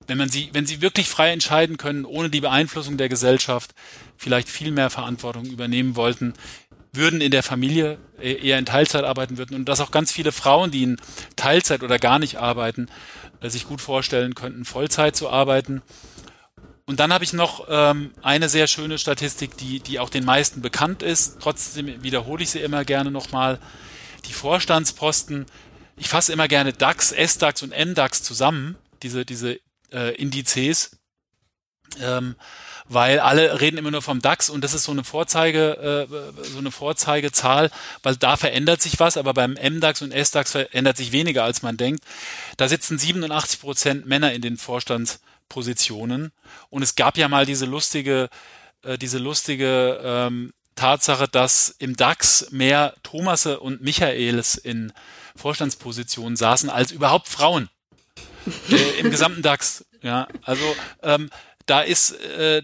wenn 0.07 0.17
man 0.17 0.29
sie, 0.29 0.49
wenn 0.53 0.65
sie 0.65 0.81
wirklich 0.81 1.09
frei 1.09 1.31
entscheiden 1.31 1.77
können, 1.77 2.05
ohne 2.05 2.29
die 2.29 2.41
Beeinflussung 2.41 2.97
der 2.97 3.09
Gesellschaft, 3.09 3.73
vielleicht 4.17 4.49
viel 4.49 4.71
mehr 4.71 4.89
Verantwortung 4.89 5.45
übernehmen 5.45 5.95
wollten, 5.95 6.33
würden 6.91 7.21
in 7.21 7.31
der 7.31 7.43
Familie 7.43 7.97
e-, 8.21 8.33
eher 8.33 8.59
in 8.59 8.65
Teilzeit 8.65 9.03
arbeiten 9.03 9.37
würden 9.37 9.55
und 9.55 9.65
dass 9.65 9.81
auch 9.81 9.91
ganz 9.91 10.11
viele 10.11 10.31
Frauen, 10.31 10.71
die 10.71 10.83
in 10.83 10.97
Teilzeit 11.35 11.83
oder 11.83 11.99
gar 11.99 12.19
nicht 12.19 12.37
arbeiten, 12.37 12.87
äh, 13.41 13.49
sich 13.49 13.67
gut 13.67 13.81
vorstellen 13.81 14.35
könnten, 14.35 14.65
Vollzeit 14.65 15.15
zu 15.15 15.29
arbeiten. 15.29 15.81
Und 16.85 16.99
dann 16.99 17.11
habe 17.11 17.23
ich 17.23 17.33
noch 17.33 17.65
ähm, 17.67 18.11
eine 18.21 18.47
sehr 18.47 18.67
schöne 18.67 18.99
Statistik, 18.99 19.57
die, 19.57 19.79
die 19.79 19.99
auch 19.99 20.09
den 20.09 20.23
meisten 20.23 20.61
bekannt 20.61 21.01
ist. 21.01 21.37
Trotzdem 21.41 22.03
wiederhole 22.03 22.43
ich 22.43 22.51
sie 22.51 22.59
immer 22.59 22.85
gerne 22.85 23.09
nochmal. 23.09 23.59
Die 24.27 24.33
Vorstandsposten, 24.33 25.45
ich 25.97 26.09
fasse 26.09 26.33
immer 26.33 26.47
gerne 26.47 26.73
DAX, 26.73 27.11
SDAX 27.11 27.63
und 27.63 27.71
MDAX 27.71 28.23
zusammen, 28.23 28.75
diese, 29.03 29.25
diese 29.25 29.59
äh, 29.91 30.15
Indizes, 30.15 30.97
ähm, 32.01 32.35
weil 32.87 33.19
alle 33.19 33.61
reden 33.61 33.77
immer 33.77 33.91
nur 33.91 34.01
vom 34.01 34.21
DAX 34.21 34.49
und 34.49 34.63
das 34.63 34.73
ist 34.73 34.83
so 34.83 34.91
eine 34.91 35.03
Vorzeige, 35.03 36.07
äh, 36.09 36.43
so 36.43 36.59
eine 36.59 36.71
Vorzeigezahl, 36.71 37.71
weil 38.03 38.15
da 38.15 38.37
verändert 38.37 38.81
sich 38.81 38.99
was, 38.99 39.17
aber 39.17 39.33
beim 39.33 39.53
MDAX 39.53 40.01
und 40.01 40.11
SDAX 40.11 40.51
verändert 40.51 40.97
sich 40.97 41.11
weniger 41.11 41.43
als 41.43 41.63
man 41.63 41.77
denkt. 41.77 42.03
Da 42.57 42.67
sitzen 42.67 42.99
87 42.99 43.59
Prozent 43.59 44.05
Männer 44.05 44.33
in 44.33 44.41
den 44.41 44.57
Vorstandspositionen 44.57 46.31
und 46.69 46.83
es 46.83 46.95
gab 46.95 47.17
ja 47.17 47.27
mal 47.27 47.45
diese 47.45 47.65
lustige, 47.65 48.29
äh, 48.83 48.97
diese 48.97 49.17
lustige 49.17 49.99
ähm, 50.03 50.53
Tatsache, 50.75 51.27
dass 51.27 51.75
im 51.79 51.95
DAX 51.95 52.47
mehr 52.51 52.95
Thomasse 53.03 53.59
und 53.59 53.81
Michaels 53.81 54.55
in 54.55 54.91
Vorstandspositionen 55.35 56.35
saßen 56.35 56.69
als 56.69 56.91
überhaupt 56.91 57.27
Frauen 57.27 57.69
äh, 58.69 58.99
im 58.99 59.11
gesamten 59.11 59.41
DAX. 59.43 59.85
Ja, 60.01 60.27
also 60.43 60.63
ähm, 61.01 61.29
da 61.65 61.81
ist, 61.81 62.11
äh, 62.11 62.61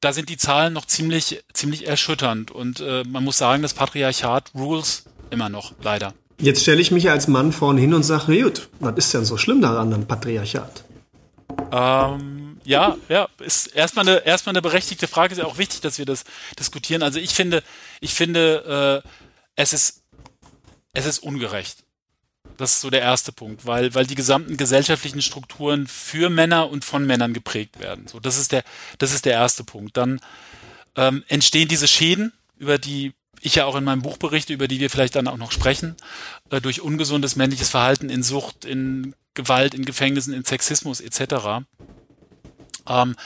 da 0.00 0.12
sind 0.12 0.28
die 0.28 0.36
Zahlen 0.36 0.72
noch 0.72 0.86
ziemlich, 0.86 1.44
ziemlich 1.52 1.86
erschütternd 1.86 2.50
und 2.50 2.80
äh, 2.80 3.04
man 3.04 3.22
muss 3.22 3.38
sagen, 3.38 3.62
das 3.62 3.74
Patriarchat 3.74 4.50
rules 4.54 5.04
immer 5.30 5.48
noch, 5.48 5.74
leider. 5.82 6.14
Jetzt 6.40 6.62
stelle 6.62 6.80
ich 6.80 6.90
mich 6.90 7.10
als 7.10 7.28
Mann 7.28 7.52
vorne 7.52 7.80
hin 7.80 7.92
und 7.92 8.02
sage, 8.02 8.42
gut, 8.42 8.68
was 8.80 8.96
ist 8.96 9.14
denn 9.14 9.24
so 9.24 9.36
schlimm 9.36 9.60
daran 9.60 9.92
am 9.92 10.06
Patriarchat? 10.06 10.84
Ähm, 11.70 12.39
ja, 12.64 12.96
ja, 13.08 13.28
ist 13.38 13.68
erstmal 13.68 14.08
eine, 14.08 14.18
erstmal 14.26 14.52
eine 14.54 14.62
berechtigte 14.62 15.08
Frage, 15.08 15.32
ist 15.32 15.38
ja 15.38 15.46
auch 15.46 15.58
wichtig, 15.58 15.80
dass 15.80 15.98
wir 15.98 16.06
das 16.06 16.24
diskutieren. 16.58 17.02
Also 17.02 17.18
ich 17.18 17.34
finde, 17.34 17.62
ich 18.00 18.14
finde, 18.14 19.02
äh, 19.04 19.08
es 19.56 19.72
ist, 19.72 20.02
es 20.92 21.06
ist 21.06 21.20
ungerecht. 21.20 21.84
Das 22.56 22.72
ist 22.72 22.80
so 22.82 22.90
der 22.90 23.00
erste 23.00 23.32
Punkt, 23.32 23.64
weil, 23.64 23.94
weil 23.94 24.06
die 24.06 24.14
gesamten 24.14 24.56
gesellschaftlichen 24.56 25.22
Strukturen 25.22 25.86
für 25.86 26.28
Männer 26.28 26.68
und 26.68 26.84
von 26.84 27.06
Männern 27.06 27.32
geprägt 27.32 27.80
werden. 27.80 28.06
So, 28.06 28.20
das 28.20 28.36
ist 28.36 28.52
der, 28.52 28.64
das 28.98 29.12
ist 29.12 29.24
der 29.24 29.32
erste 29.32 29.64
Punkt. 29.64 29.96
Dann 29.96 30.20
ähm, 30.96 31.24
entstehen 31.28 31.68
diese 31.68 31.88
Schäden, 31.88 32.32
über 32.58 32.78
die 32.78 33.14
ich 33.40 33.54
ja 33.54 33.64
auch 33.64 33.76
in 33.76 33.84
meinem 33.84 34.02
Buch 34.02 34.18
berichte, 34.18 34.52
über 34.52 34.68
die 34.68 34.80
wir 34.80 34.90
vielleicht 34.90 35.16
dann 35.16 35.28
auch 35.28 35.38
noch 35.38 35.52
sprechen, 35.52 35.96
äh, 36.50 36.60
durch 36.60 36.82
ungesundes 36.82 37.36
männliches 37.36 37.70
Verhalten 37.70 38.10
in 38.10 38.22
Sucht, 38.22 38.66
in 38.66 39.14
Gewalt, 39.34 39.74
in 39.74 39.84
Gefängnissen, 39.84 40.34
in 40.34 40.44
Sexismus 40.44 41.00
etc. 41.00 41.64
Ähm, 42.88 43.16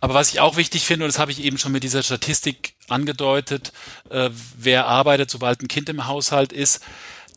aber 0.00 0.14
was 0.14 0.32
ich 0.32 0.40
auch 0.40 0.56
wichtig 0.56 0.86
finde, 0.86 1.04
und 1.04 1.12
das 1.12 1.18
habe 1.18 1.32
ich 1.32 1.42
eben 1.42 1.58
schon 1.58 1.72
mit 1.72 1.82
dieser 1.82 2.02
Statistik 2.02 2.74
angedeutet, 2.88 3.72
äh, 4.10 4.30
wer 4.56 4.86
arbeitet, 4.86 5.30
sobald 5.30 5.62
ein 5.62 5.68
Kind 5.68 5.88
im 5.88 6.06
Haushalt 6.06 6.52
ist, 6.52 6.82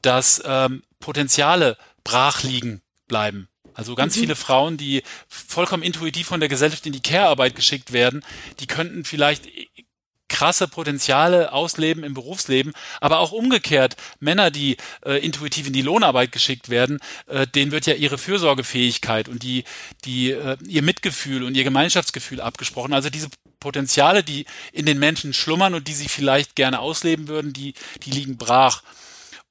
dass 0.01 0.41
ähm, 0.46 0.84
Potenziale 1.00 1.77
brach 2.03 2.44
liegen 2.44 2.82
bleiben. 3.08 3.48
Also 3.74 3.94
ganz 3.94 4.15
mhm. 4.15 4.22
viele 4.22 4.36
Frauen, 4.36 4.77
die 4.77 5.03
vollkommen 5.27 5.84
intuitiv 5.84 6.27
von 6.27 6.39
der 6.39 6.50
Gesellschaft 6.50 6.86
in 6.86 6.94
die 6.94 7.01
Care-Arbeit 7.01 7.55
geschickt 7.55 7.91
werden, 7.91 8.24
die 8.60 8.67
könnten 8.67 9.03
vielleicht 9.03 9.48
krasse 10.36 10.68
Potenziale 10.68 11.54
ausleben 11.54 12.04
im 12.04 12.13
Berufsleben, 12.13 12.74
aber 13.00 13.20
auch 13.20 13.32
umgekehrt 13.32 13.96
Männer, 14.20 14.51
die 14.51 14.75
äh, 15.06 15.24
intuitiv 15.25 15.65
in 15.68 15.72
die 15.72 15.82
Lohnarbeit 15.82 16.34
geschickt 16.34 16.68
werden, 16.68 17.00
äh, 17.27 17.48
denen 17.48 17.72
wird 17.72 17.86
ja 17.86 17.94
ihre 17.94 18.18
Fürsorgefähigkeit 18.18 19.30
und 19.30 19.44
die 19.44 19.63
die 20.04 20.32
äh, 20.32 20.58
ihr 20.68 20.82
Mitgefühl 20.82 21.44
und 21.44 21.56
ihr 21.56 21.63
Gemeinschaftsgefühl 21.63 22.42
abgesprochen. 22.42 22.94
Also 22.94 23.10
diese 23.10 23.30
Potenziale, 23.62 24.24
die 24.24 24.46
in 24.74 24.86
den 24.86 25.00
Menschen 25.00 25.32
schlummern 25.32 25.74
und 25.74 25.88
die 25.88 25.94
sie 25.94 26.10
vielleicht 26.10 26.58
gerne 26.58 26.80
ausleben 26.80 27.30
würden, 27.30 27.54
die 27.54 27.74
die 28.04 28.12
liegen 28.12 28.36
brach. 28.36 28.84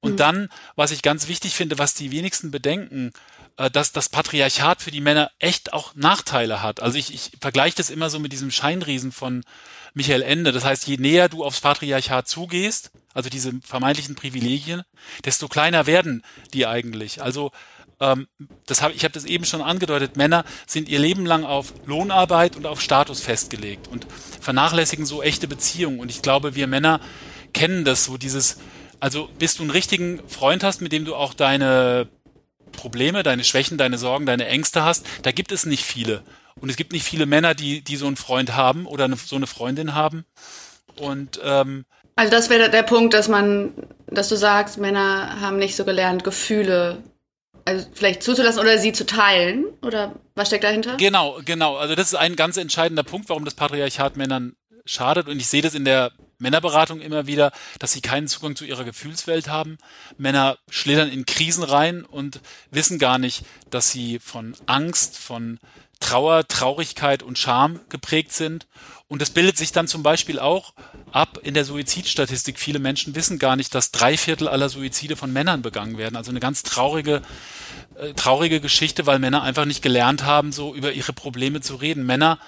Und 0.01 0.13
mhm. 0.13 0.17
dann, 0.19 0.49
was 0.77 0.91
ich 0.91 1.01
ganz 1.01 1.29
wichtig 1.29 1.55
finde, 1.55 1.79
was 1.79 1.95
die 1.95 2.13
wenigsten 2.13 2.51
bedenken, 2.51 3.15
dass 3.57 3.93
das 3.93 4.09
Patriarchat 4.09 4.83
für 4.83 4.91
die 4.91 5.01
Männer 5.01 5.31
echt 5.39 5.73
auch 5.73 5.95
Nachteile 5.95 6.63
hat. 6.63 6.81
Also 6.81 6.99
ich, 6.99 7.15
ich 7.15 7.33
vergleiche 7.41 7.77
das 7.77 7.91
immer 7.91 8.11
so 8.11 8.19
mit 8.19 8.33
diesem 8.33 8.51
Scheinriesen 8.51 9.13
von 9.13 9.45
Michael 9.95 10.23
Ende. 10.23 10.53
Das 10.53 10.65
heißt, 10.65 10.87
je 10.87 10.97
näher 10.97 11.29
du 11.29 11.45
aufs 11.45 11.61
Patriarchat 11.61 12.27
zugehst, 12.27 12.91
also 13.13 13.31
diese 13.31 13.53
vermeintlichen 13.65 14.17
Privilegien, 14.17 14.83
desto 15.25 15.49
kleiner 15.49 15.87
werden 15.87 16.25
die 16.53 16.67
eigentlich. 16.67 17.23
Also 17.23 17.53
ähm, 18.01 18.27
das 18.67 18.83
hab, 18.83 18.93
ich 18.95 19.05
habe 19.05 19.13
das 19.13 19.25
eben 19.25 19.45
schon 19.45 19.63
angedeutet, 19.63 20.17
Männer 20.17 20.45
sind 20.67 20.89
ihr 20.89 20.99
Leben 20.99 21.25
lang 21.25 21.45
auf 21.45 21.73
Lohnarbeit 21.87 22.57
und 22.57 22.67
auf 22.67 22.81
Status 22.81 23.21
festgelegt 23.21 23.87
und 23.87 24.07
vernachlässigen 24.41 25.07
so 25.07 25.23
echte 25.23 25.47
Beziehungen. 25.47 26.01
Und 26.01 26.11
ich 26.11 26.23
glaube, 26.23 26.57
wir 26.57 26.67
Männer 26.67 27.01
kennen 27.53 27.85
das, 27.85 28.05
so 28.05 28.17
dieses 28.17 28.59
also 29.05 29.29
bis 29.39 29.55
du 29.55 29.65
einen 29.65 29.71
richtigen 29.71 30.27
Freund 30.29 30.65
hast, 30.65 30.81
mit 30.81 30.91
dem 30.91 31.05
du 31.05 31.15
auch 31.15 31.35
deine 31.35 32.09
Probleme, 32.75 33.23
deine 33.23 33.45
Schwächen, 33.45 33.79
deine 33.79 33.99
Sorgen, 33.99 34.27
deine 34.27 34.47
Ängste 34.47 34.85
hast, 34.85 35.07
da 35.23 35.33
gibt 35.33 35.53
es 35.53 35.67
nicht 35.67 35.85
viele. 35.85 36.23
Und 36.61 36.71
es 36.71 36.77
gibt 36.77 36.93
nicht 36.93 37.05
viele 37.05 37.27
Männer, 37.27 37.55
die, 37.55 37.83
die 37.83 37.97
so 37.97 38.07
einen 38.07 38.17
Freund 38.17 38.55
haben 38.55 38.87
oder 38.87 39.05
eine, 39.05 39.17
so 39.17 39.37
eine 39.37 39.47
Freundin 39.47 39.95
haben. 39.95 40.25
Und 40.97 41.41
ähm, 41.43 41.85
also 42.17 42.31
das 42.31 42.49
wäre 42.49 42.71
der 42.71 42.85
Punkt, 42.85 43.13
dass 43.13 43.29
man, 43.29 43.73
dass 44.07 44.29
du 44.29 44.37
sagst, 44.37 44.79
Männer 44.79 45.41
haben 45.41 45.59
nicht 45.59 45.75
so 45.75 45.85
gelernt, 45.85 46.23
Gefühle 46.23 47.03
also 47.65 47.87
vielleicht 47.95 48.23
zuzulassen 48.23 48.61
oder 48.61 48.79
sie 48.79 48.93
zu 48.93 49.07
teilen? 49.07 49.67
Oder 49.83 50.15
was 50.35 50.49
steckt 50.49 50.65
dahinter? 50.65 50.97
Genau, 50.97 51.41
genau. 51.45 51.77
Also 51.77 51.95
das 51.95 52.09
ist 52.09 52.15
ein 52.15 52.37
ganz 52.37 52.57
entscheidender 52.57 53.03
Punkt, 53.03 53.29
warum 53.29 53.45
das 53.45 53.55
Patriarchat 53.55 54.17
Männern 54.17 54.55
schadet. 54.85 55.29
Und 55.29 55.39
ich 55.39 55.47
sehe 55.47 55.63
das 55.63 55.75
in 55.75 55.85
der 55.85 56.13
Männerberatung 56.45 57.01
immer 57.01 57.27
wieder, 57.27 57.51
dass 57.81 57.93
sie 57.93 58.01
keinen 58.01 58.29
Zugang 58.29 58.55
zu 58.55 58.65
ihrer 58.65 58.85
Gefühlswelt 58.85 59.49
haben. 59.49 59.79
Männer 60.17 60.59
schlittern 60.69 61.11
in 61.11 61.27
Krisen 61.27 61.65
rein 61.65 62.05
und 62.05 62.41
wissen 62.71 62.99
gar 62.99 63.19
nicht, 63.19 63.45
dass 63.71 63.91
sie 63.91 64.21
von 64.21 64.55
Angst, 64.67 65.19
von 65.19 65.59
Trauer, 66.05 66.47
Traurigkeit 66.47 67.23
und 67.23 67.39
Scham 67.39 67.81
geprägt 67.89 68.33
sind. 68.33 68.67
Und 69.09 69.23
das 69.23 69.31
bildet 69.31 69.57
sich 69.57 69.73
dann 69.73 69.89
zum 69.89 70.03
Beispiel 70.03 70.39
auch 70.39 70.75
ab 71.13 71.39
in 71.43 71.55
der 71.55 71.65
Suizidstatistik. 71.65 72.59
Viele 72.59 72.79
Menschen 72.79 73.15
wissen 73.15 73.39
gar 73.39 73.57
nicht, 73.57 73.75
dass 73.75 73.91
drei 73.91 74.17
Viertel 74.17 74.49
aller 74.49 74.69
Suizide 74.69 75.17
von 75.17 75.33
Männern 75.33 75.63
begangen 75.63 75.97
werden. 75.97 76.17
Also 76.17 76.31
eine 76.31 76.41
ganz 76.41 76.63
traurige, 76.63 77.23
äh, 77.97 78.13
traurige 78.15 78.61
Geschichte, 78.61 79.07
weil 79.07 79.19
Männer 79.19 79.43
einfach 79.43 79.65
nicht 79.65 79.83
gelernt 79.83 80.25
haben, 80.25 80.53
so 80.53 80.75
über 80.75 80.93
ihre 80.93 81.13
Probleme 81.13 81.61
zu 81.61 81.77
reden. 81.77 82.05
Männer, 82.05 82.39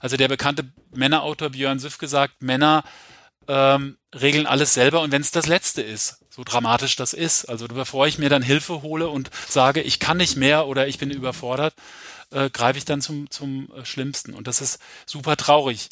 also 0.00 0.16
der 0.16 0.28
bekannte 0.28 0.64
Männerautor 0.94 1.50
Björn 1.50 1.78
Süff 1.78 1.98
gesagt, 1.98 2.42
Männer 2.42 2.84
ähm, 3.50 3.98
regeln 4.14 4.46
alles 4.46 4.74
selber 4.74 5.00
und 5.00 5.10
wenn 5.10 5.22
es 5.22 5.32
das 5.32 5.48
Letzte 5.48 5.82
ist, 5.82 6.20
so 6.30 6.44
dramatisch 6.44 6.94
das 6.94 7.12
ist, 7.12 7.46
also 7.46 7.66
bevor 7.66 8.06
ich 8.06 8.16
mir 8.16 8.28
dann 8.28 8.42
Hilfe 8.42 8.82
hole 8.82 9.08
und 9.08 9.28
sage, 9.48 9.82
ich 9.82 9.98
kann 9.98 10.18
nicht 10.18 10.36
mehr 10.36 10.68
oder 10.68 10.86
ich 10.86 10.98
bin 10.98 11.10
überfordert, 11.10 11.74
äh, 12.30 12.48
greife 12.48 12.78
ich 12.78 12.84
dann 12.84 13.00
zum, 13.00 13.28
zum 13.28 13.68
äh, 13.74 13.84
Schlimmsten. 13.84 14.34
Und 14.34 14.46
das 14.46 14.60
ist 14.60 14.78
super 15.04 15.36
traurig. 15.36 15.88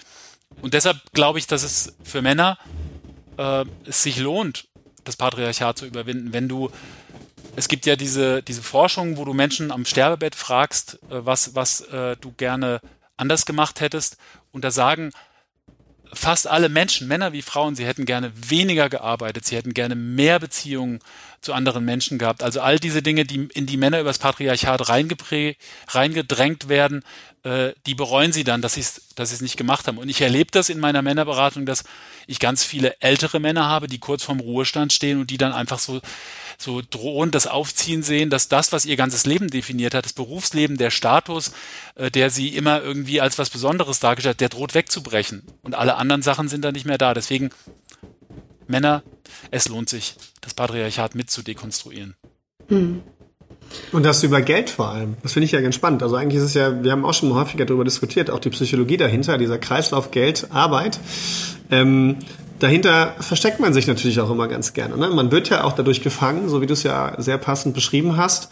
Und 0.62 0.74
deshalb 0.74 0.98
glaube 1.12 1.40
ich, 1.40 1.48
dass 1.48 1.64
es 1.64 1.96
für 2.04 2.22
Männer 2.22 2.58
äh, 3.38 3.64
es 3.84 4.04
sich 4.04 4.18
lohnt, 4.18 4.68
das 5.02 5.16
Patriarchat 5.16 5.78
zu 5.78 5.86
überwinden, 5.86 6.32
wenn 6.32 6.48
du 6.48 6.70
es 7.56 7.66
gibt 7.66 7.86
ja 7.86 7.96
diese, 7.96 8.40
diese 8.40 8.62
Forschung, 8.62 9.16
wo 9.16 9.24
du 9.24 9.34
Menschen 9.34 9.72
am 9.72 9.84
Sterbebett 9.84 10.36
fragst, 10.36 11.00
äh, 11.10 11.26
was, 11.26 11.56
was 11.56 11.80
äh, 11.80 12.16
du 12.20 12.30
gerne 12.36 12.80
anders 13.16 13.46
gemacht 13.46 13.80
hättest. 13.80 14.16
Und 14.52 14.62
da 14.62 14.70
sagen 14.70 15.10
fast 16.12 16.46
alle 16.46 16.68
Menschen, 16.68 17.08
Männer 17.08 17.32
wie 17.32 17.42
Frauen, 17.42 17.74
sie 17.74 17.86
hätten 17.86 18.04
gerne 18.04 18.32
weniger 18.34 18.88
gearbeitet, 18.88 19.44
sie 19.44 19.56
hätten 19.56 19.74
gerne 19.74 19.94
mehr 19.94 20.38
Beziehungen 20.38 21.00
zu 21.40 21.52
anderen 21.52 21.84
Menschen 21.84 22.18
gehabt. 22.18 22.42
Also 22.42 22.60
all 22.60 22.78
diese 22.78 23.02
Dinge, 23.02 23.24
die 23.24 23.48
in 23.54 23.66
die 23.66 23.76
Männer 23.76 24.00
übers 24.00 24.18
Patriarchat 24.18 24.88
reingedrängt 24.88 26.68
werden, 26.68 27.04
äh, 27.44 27.72
die 27.86 27.94
bereuen 27.94 28.32
sie 28.32 28.44
dann, 28.44 28.62
dass 28.62 28.74
sie 28.74 28.80
es 28.80 29.08
dass 29.14 29.32
es 29.32 29.40
nicht 29.40 29.56
gemacht 29.56 29.86
haben. 29.86 29.98
Und 29.98 30.08
ich 30.08 30.20
erlebe 30.20 30.50
das 30.50 30.68
in 30.68 30.78
meiner 30.78 31.02
Männerberatung, 31.02 31.66
dass 31.66 31.84
ich 32.26 32.38
ganz 32.38 32.64
viele 32.64 33.00
ältere 33.00 33.40
Männer 33.40 33.66
habe, 33.66 33.86
die 33.86 33.98
kurz 33.98 34.22
vorm 34.22 34.40
Ruhestand 34.40 34.92
stehen 34.92 35.20
und 35.20 35.30
die 35.30 35.38
dann 35.38 35.52
einfach 35.52 35.78
so 35.78 36.00
so 36.60 36.82
drohend 36.88 37.36
das 37.36 37.46
Aufziehen 37.46 38.02
sehen, 38.02 38.30
dass 38.30 38.48
das, 38.48 38.72
was 38.72 38.84
ihr 38.84 38.96
ganzes 38.96 39.24
Leben 39.24 39.48
definiert 39.48 39.94
hat, 39.94 40.04
das 40.04 40.12
Berufsleben, 40.12 40.76
der 40.76 40.90
Status, 40.90 41.52
äh, 41.94 42.10
der 42.10 42.30
sie 42.30 42.48
immer 42.48 42.82
irgendwie 42.82 43.20
als 43.20 43.38
was 43.38 43.48
Besonderes 43.48 44.00
dargestellt 44.00 44.34
hat, 44.34 44.40
der 44.40 44.48
droht 44.48 44.74
wegzubrechen. 44.74 45.44
Und 45.62 45.76
alle 45.76 45.94
anderen 45.94 46.22
Sachen 46.22 46.48
sind 46.48 46.64
dann 46.64 46.74
nicht 46.74 46.84
mehr 46.86 46.98
da. 46.98 47.14
Deswegen, 47.14 47.50
Männer, 48.66 49.04
es 49.52 49.68
lohnt 49.68 49.88
sich, 49.88 50.16
das 50.40 50.54
Patriarchat 50.54 51.14
mit 51.14 51.30
zu 51.30 51.42
dekonstruieren. 51.42 52.16
Hm. 52.68 53.02
Und 53.92 54.04
das 54.04 54.22
über 54.22 54.40
Geld 54.40 54.70
vor 54.70 54.88
allem. 54.88 55.16
Das 55.22 55.32
finde 55.32 55.46
ich 55.46 55.52
ja 55.52 55.60
ganz 55.60 55.74
spannend. 55.74 56.02
Also 56.02 56.16
eigentlich 56.16 56.38
ist 56.38 56.44
es 56.44 56.54
ja, 56.54 56.82
wir 56.82 56.92
haben 56.92 57.04
auch 57.04 57.14
schon 57.14 57.34
häufiger 57.34 57.64
darüber 57.64 57.84
diskutiert, 57.84 58.30
auch 58.30 58.38
die 58.38 58.50
Psychologie 58.50 58.96
dahinter, 58.96 59.38
dieser 59.38 59.58
Kreislauf 59.58 60.10
Geld, 60.10 60.48
Arbeit. 60.50 60.98
Ähm, 61.70 62.16
dahinter 62.58 63.14
versteckt 63.20 63.60
man 63.60 63.72
sich 63.72 63.86
natürlich 63.86 64.20
auch 64.20 64.30
immer 64.30 64.48
ganz 64.48 64.72
gerne. 64.72 64.96
Ne? 64.96 65.08
Man 65.10 65.30
wird 65.30 65.48
ja 65.48 65.64
auch 65.64 65.72
dadurch 65.72 66.02
gefangen, 66.02 66.48
so 66.48 66.60
wie 66.60 66.66
du 66.66 66.72
es 66.72 66.82
ja 66.82 67.14
sehr 67.18 67.38
passend 67.38 67.74
beschrieben 67.74 68.16
hast. 68.16 68.50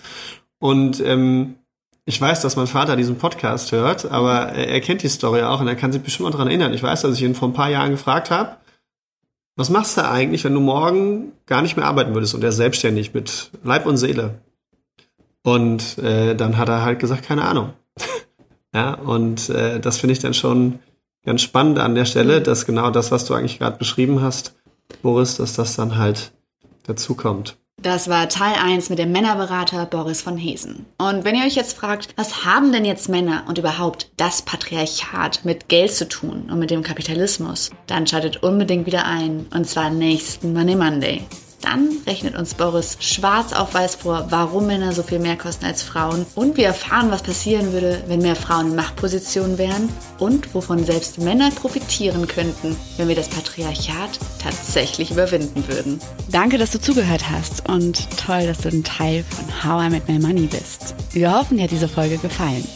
Und 0.58 1.00
ähm, 1.00 1.56
ich 2.04 2.20
weiß, 2.20 2.40
dass 2.40 2.56
mein 2.56 2.68
Vater 2.68 2.96
diesen 2.96 3.18
Podcast 3.18 3.72
hört, 3.72 4.10
aber 4.10 4.52
er 4.52 4.80
kennt 4.80 5.02
die 5.02 5.08
Story 5.08 5.42
auch 5.42 5.60
und 5.60 5.68
er 5.68 5.74
kann 5.74 5.92
sich 5.92 6.02
bestimmt 6.02 6.32
daran 6.32 6.46
erinnern. 6.46 6.72
Ich 6.72 6.82
weiß, 6.82 7.02
dass 7.02 7.16
ich 7.16 7.22
ihn 7.22 7.34
vor 7.34 7.48
ein 7.48 7.54
paar 7.54 7.68
Jahren 7.68 7.90
gefragt 7.90 8.30
habe, 8.30 8.56
was 9.56 9.70
machst 9.70 9.96
du 9.96 10.08
eigentlich, 10.08 10.44
wenn 10.44 10.54
du 10.54 10.60
morgen 10.60 11.32
gar 11.46 11.62
nicht 11.62 11.76
mehr 11.76 11.86
arbeiten 11.86 12.14
würdest 12.14 12.34
und 12.34 12.44
er 12.44 12.52
selbstständig 12.52 13.14
mit 13.14 13.50
Leib 13.64 13.86
und 13.86 13.96
Seele? 13.96 14.38
Und 15.46 15.98
äh, 15.98 16.34
dann 16.34 16.56
hat 16.56 16.68
er 16.68 16.82
halt 16.82 16.98
gesagt, 16.98 17.22
keine 17.22 17.44
Ahnung. 17.44 17.72
ja, 18.74 18.94
und 18.94 19.48
äh, 19.48 19.78
das 19.78 19.98
finde 19.98 20.14
ich 20.14 20.18
dann 20.18 20.34
schon 20.34 20.80
ganz 21.24 21.40
spannend 21.40 21.78
an 21.78 21.94
der 21.94 22.04
Stelle, 22.04 22.42
dass 22.42 22.66
genau 22.66 22.90
das, 22.90 23.12
was 23.12 23.26
du 23.26 23.34
eigentlich 23.34 23.60
gerade 23.60 23.78
beschrieben 23.78 24.22
hast, 24.22 24.56
Boris, 25.02 25.36
dass 25.36 25.52
das 25.52 25.76
dann 25.76 25.98
halt 25.98 26.32
dazu 26.88 27.14
kommt. 27.14 27.58
Das 27.80 28.08
war 28.08 28.28
Teil 28.28 28.54
1 28.60 28.90
mit 28.90 28.98
dem 28.98 29.12
Männerberater 29.12 29.86
Boris 29.86 30.20
von 30.20 30.36
Hesen. 30.36 30.84
Und 30.98 31.24
wenn 31.24 31.36
ihr 31.36 31.44
euch 31.44 31.54
jetzt 31.54 31.76
fragt, 31.76 32.08
was 32.16 32.44
haben 32.44 32.72
denn 32.72 32.84
jetzt 32.84 33.08
Männer 33.08 33.44
und 33.46 33.58
überhaupt 33.58 34.10
das 34.16 34.42
Patriarchat 34.42 35.44
mit 35.44 35.68
Geld 35.68 35.92
zu 35.92 36.08
tun 36.08 36.48
und 36.50 36.58
mit 36.58 36.70
dem 36.70 36.82
Kapitalismus, 36.82 37.70
dann 37.86 38.08
schaltet 38.08 38.42
unbedingt 38.42 38.86
wieder 38.86 39.04
ein, 39.04 39.46
und 39.54 39.68
zwar 39.68 39.90
nächsten 39.90 40.52
Money 40.52 40.74
Monday. 40.74 41.24
Dann 41.60 41.88
rechnet 42.06 42.36
uns 42.36 42.54
Boris 42.54 42.96
schwarz 43.00 43.52
auf 43.52 43.74
weiß 43.74 43.96
vor, 43.96 44.26
warum 44.30 44.66
Männer 44.66 44.92
so 44.92 45.02
viel 45.02 45.18
mehr 45.18 45.36
kosten 45.36 45.64
als 45.64 45.82
Frauen. 45.82 46.26
Und 46.34 46.56
wir 46.56 46.66
erfahren, 46.66 47.10
was 47.10 47.22
passieren 47.22 47.72
würde, 47.72 48.02
wenn 48.06 48.20
mehr 48.20 48.36
Frauen 48.36 48.68
in 48.68 48.76
Machtpositionen 48.76 49.58
wären. 49.58 49.88
Und 50.18 50.54
wovon 50.54 50.84
selbst 50.84 51.18
Männer 51.18 51.50
profitieren 51.50 52.26
könnten, 52.26 52.76
wenn 52.96 53.08
wir 53.08 53.16
das 53.16 53.28
Patriarchat 53.28 54.18
tatsächlich 54.42 55.10
überwinden 55.10 55.64
würden. 55.68 56.00
Danke, 56.30 56.58
dass 56.58 56.70
du 56.70 56.80
zugehört 56.80 57.30
hast 57.30 57.68
und 57.68 58.08
toll, 58.18 58.46
dass 58.46 58.58
du 58.58 58.68
ein 58.68 58.84
Teil 58.84 59.24
von 59.28 59.64
How 59.64 59.86
I 59.86 59.90
Met 59.90 60.08
My 60.08 60.18
Money 60.18 60.46
bist. 60.46 60.94
Wir 61.12 61.32
hoffen, 61.32 61.56
dir 61.56 61.64
hat 61.64 61.70
diese 61.70 61.88
Folge 61.88 62.18
gefallen. 62.18 62.66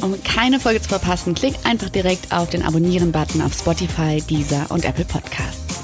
Um 0.00 0.22
keine 0.22 0.60
Folge 0.60 0.82
zu 0.82 0.88
verpassen, 0.88 1.34
klick 1.34 1.54
einfach 1.64 1.88
direkt 1.88 2.32
auf 2.32 2.50
den 2.50 2.62
Abonnieren-Button 2.62 3.40
auf 3.40 3.54
Spotify, 3.54 4.20
Deezer 4.20 4.66
und 4.68 4.84
Apple 4.84 5.04
Podcasts. 5.04 5.83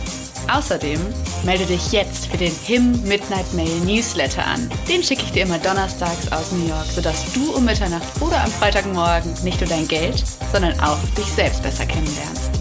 Außerdem 0.51 0.99
melde 1.43 1.65
dich 1.65 1.91
jetzt 1.93 2.27
für 2.27 2.37
den 2.37 2.53
HIM 2.65 3.03
Midnight 3.03 3.53
Mail 3.53 3.79
Newsletter 3.85 4.45
an. 4.45 4.69
Den 4.89 5.01
schicke 5.01 5.23
ich 5.23 5.31
dir 5.31 5.43
immer 5.43 5.59
donnerstags 5.59 6.29
aus 6.31 6.51
New 6.51 6.67
York, 6.67 6.87
sodass 6.93 7.31
du 7.33 7.53
um 7.55 7.63
Mitternacht 7.63 8.07
oder 8.19 8.43
am 8.43 8.51
Freitagmorgen 8.51 9.33
nicht 9.43 9.61
nur 9.61 9.69
dein 9.69 9.87
Geld, 9.87 10.23
sondern 10.51 10.77
auch 10.81 10.97
dich 11.17 11.27
selbst 11.27 11.63
besser 11.63 11.85
kennenlernst. 11.85 12.51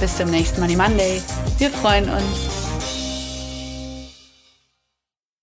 Bis 0.00 0.16
zum 0.16 0.30
nächsten 0.30 0.60
Money 0.60 0.76
Monday. 0.76 1.20
Wir 1.58 1.70
freuen 1.70 2.08
uns. 2.08 2.63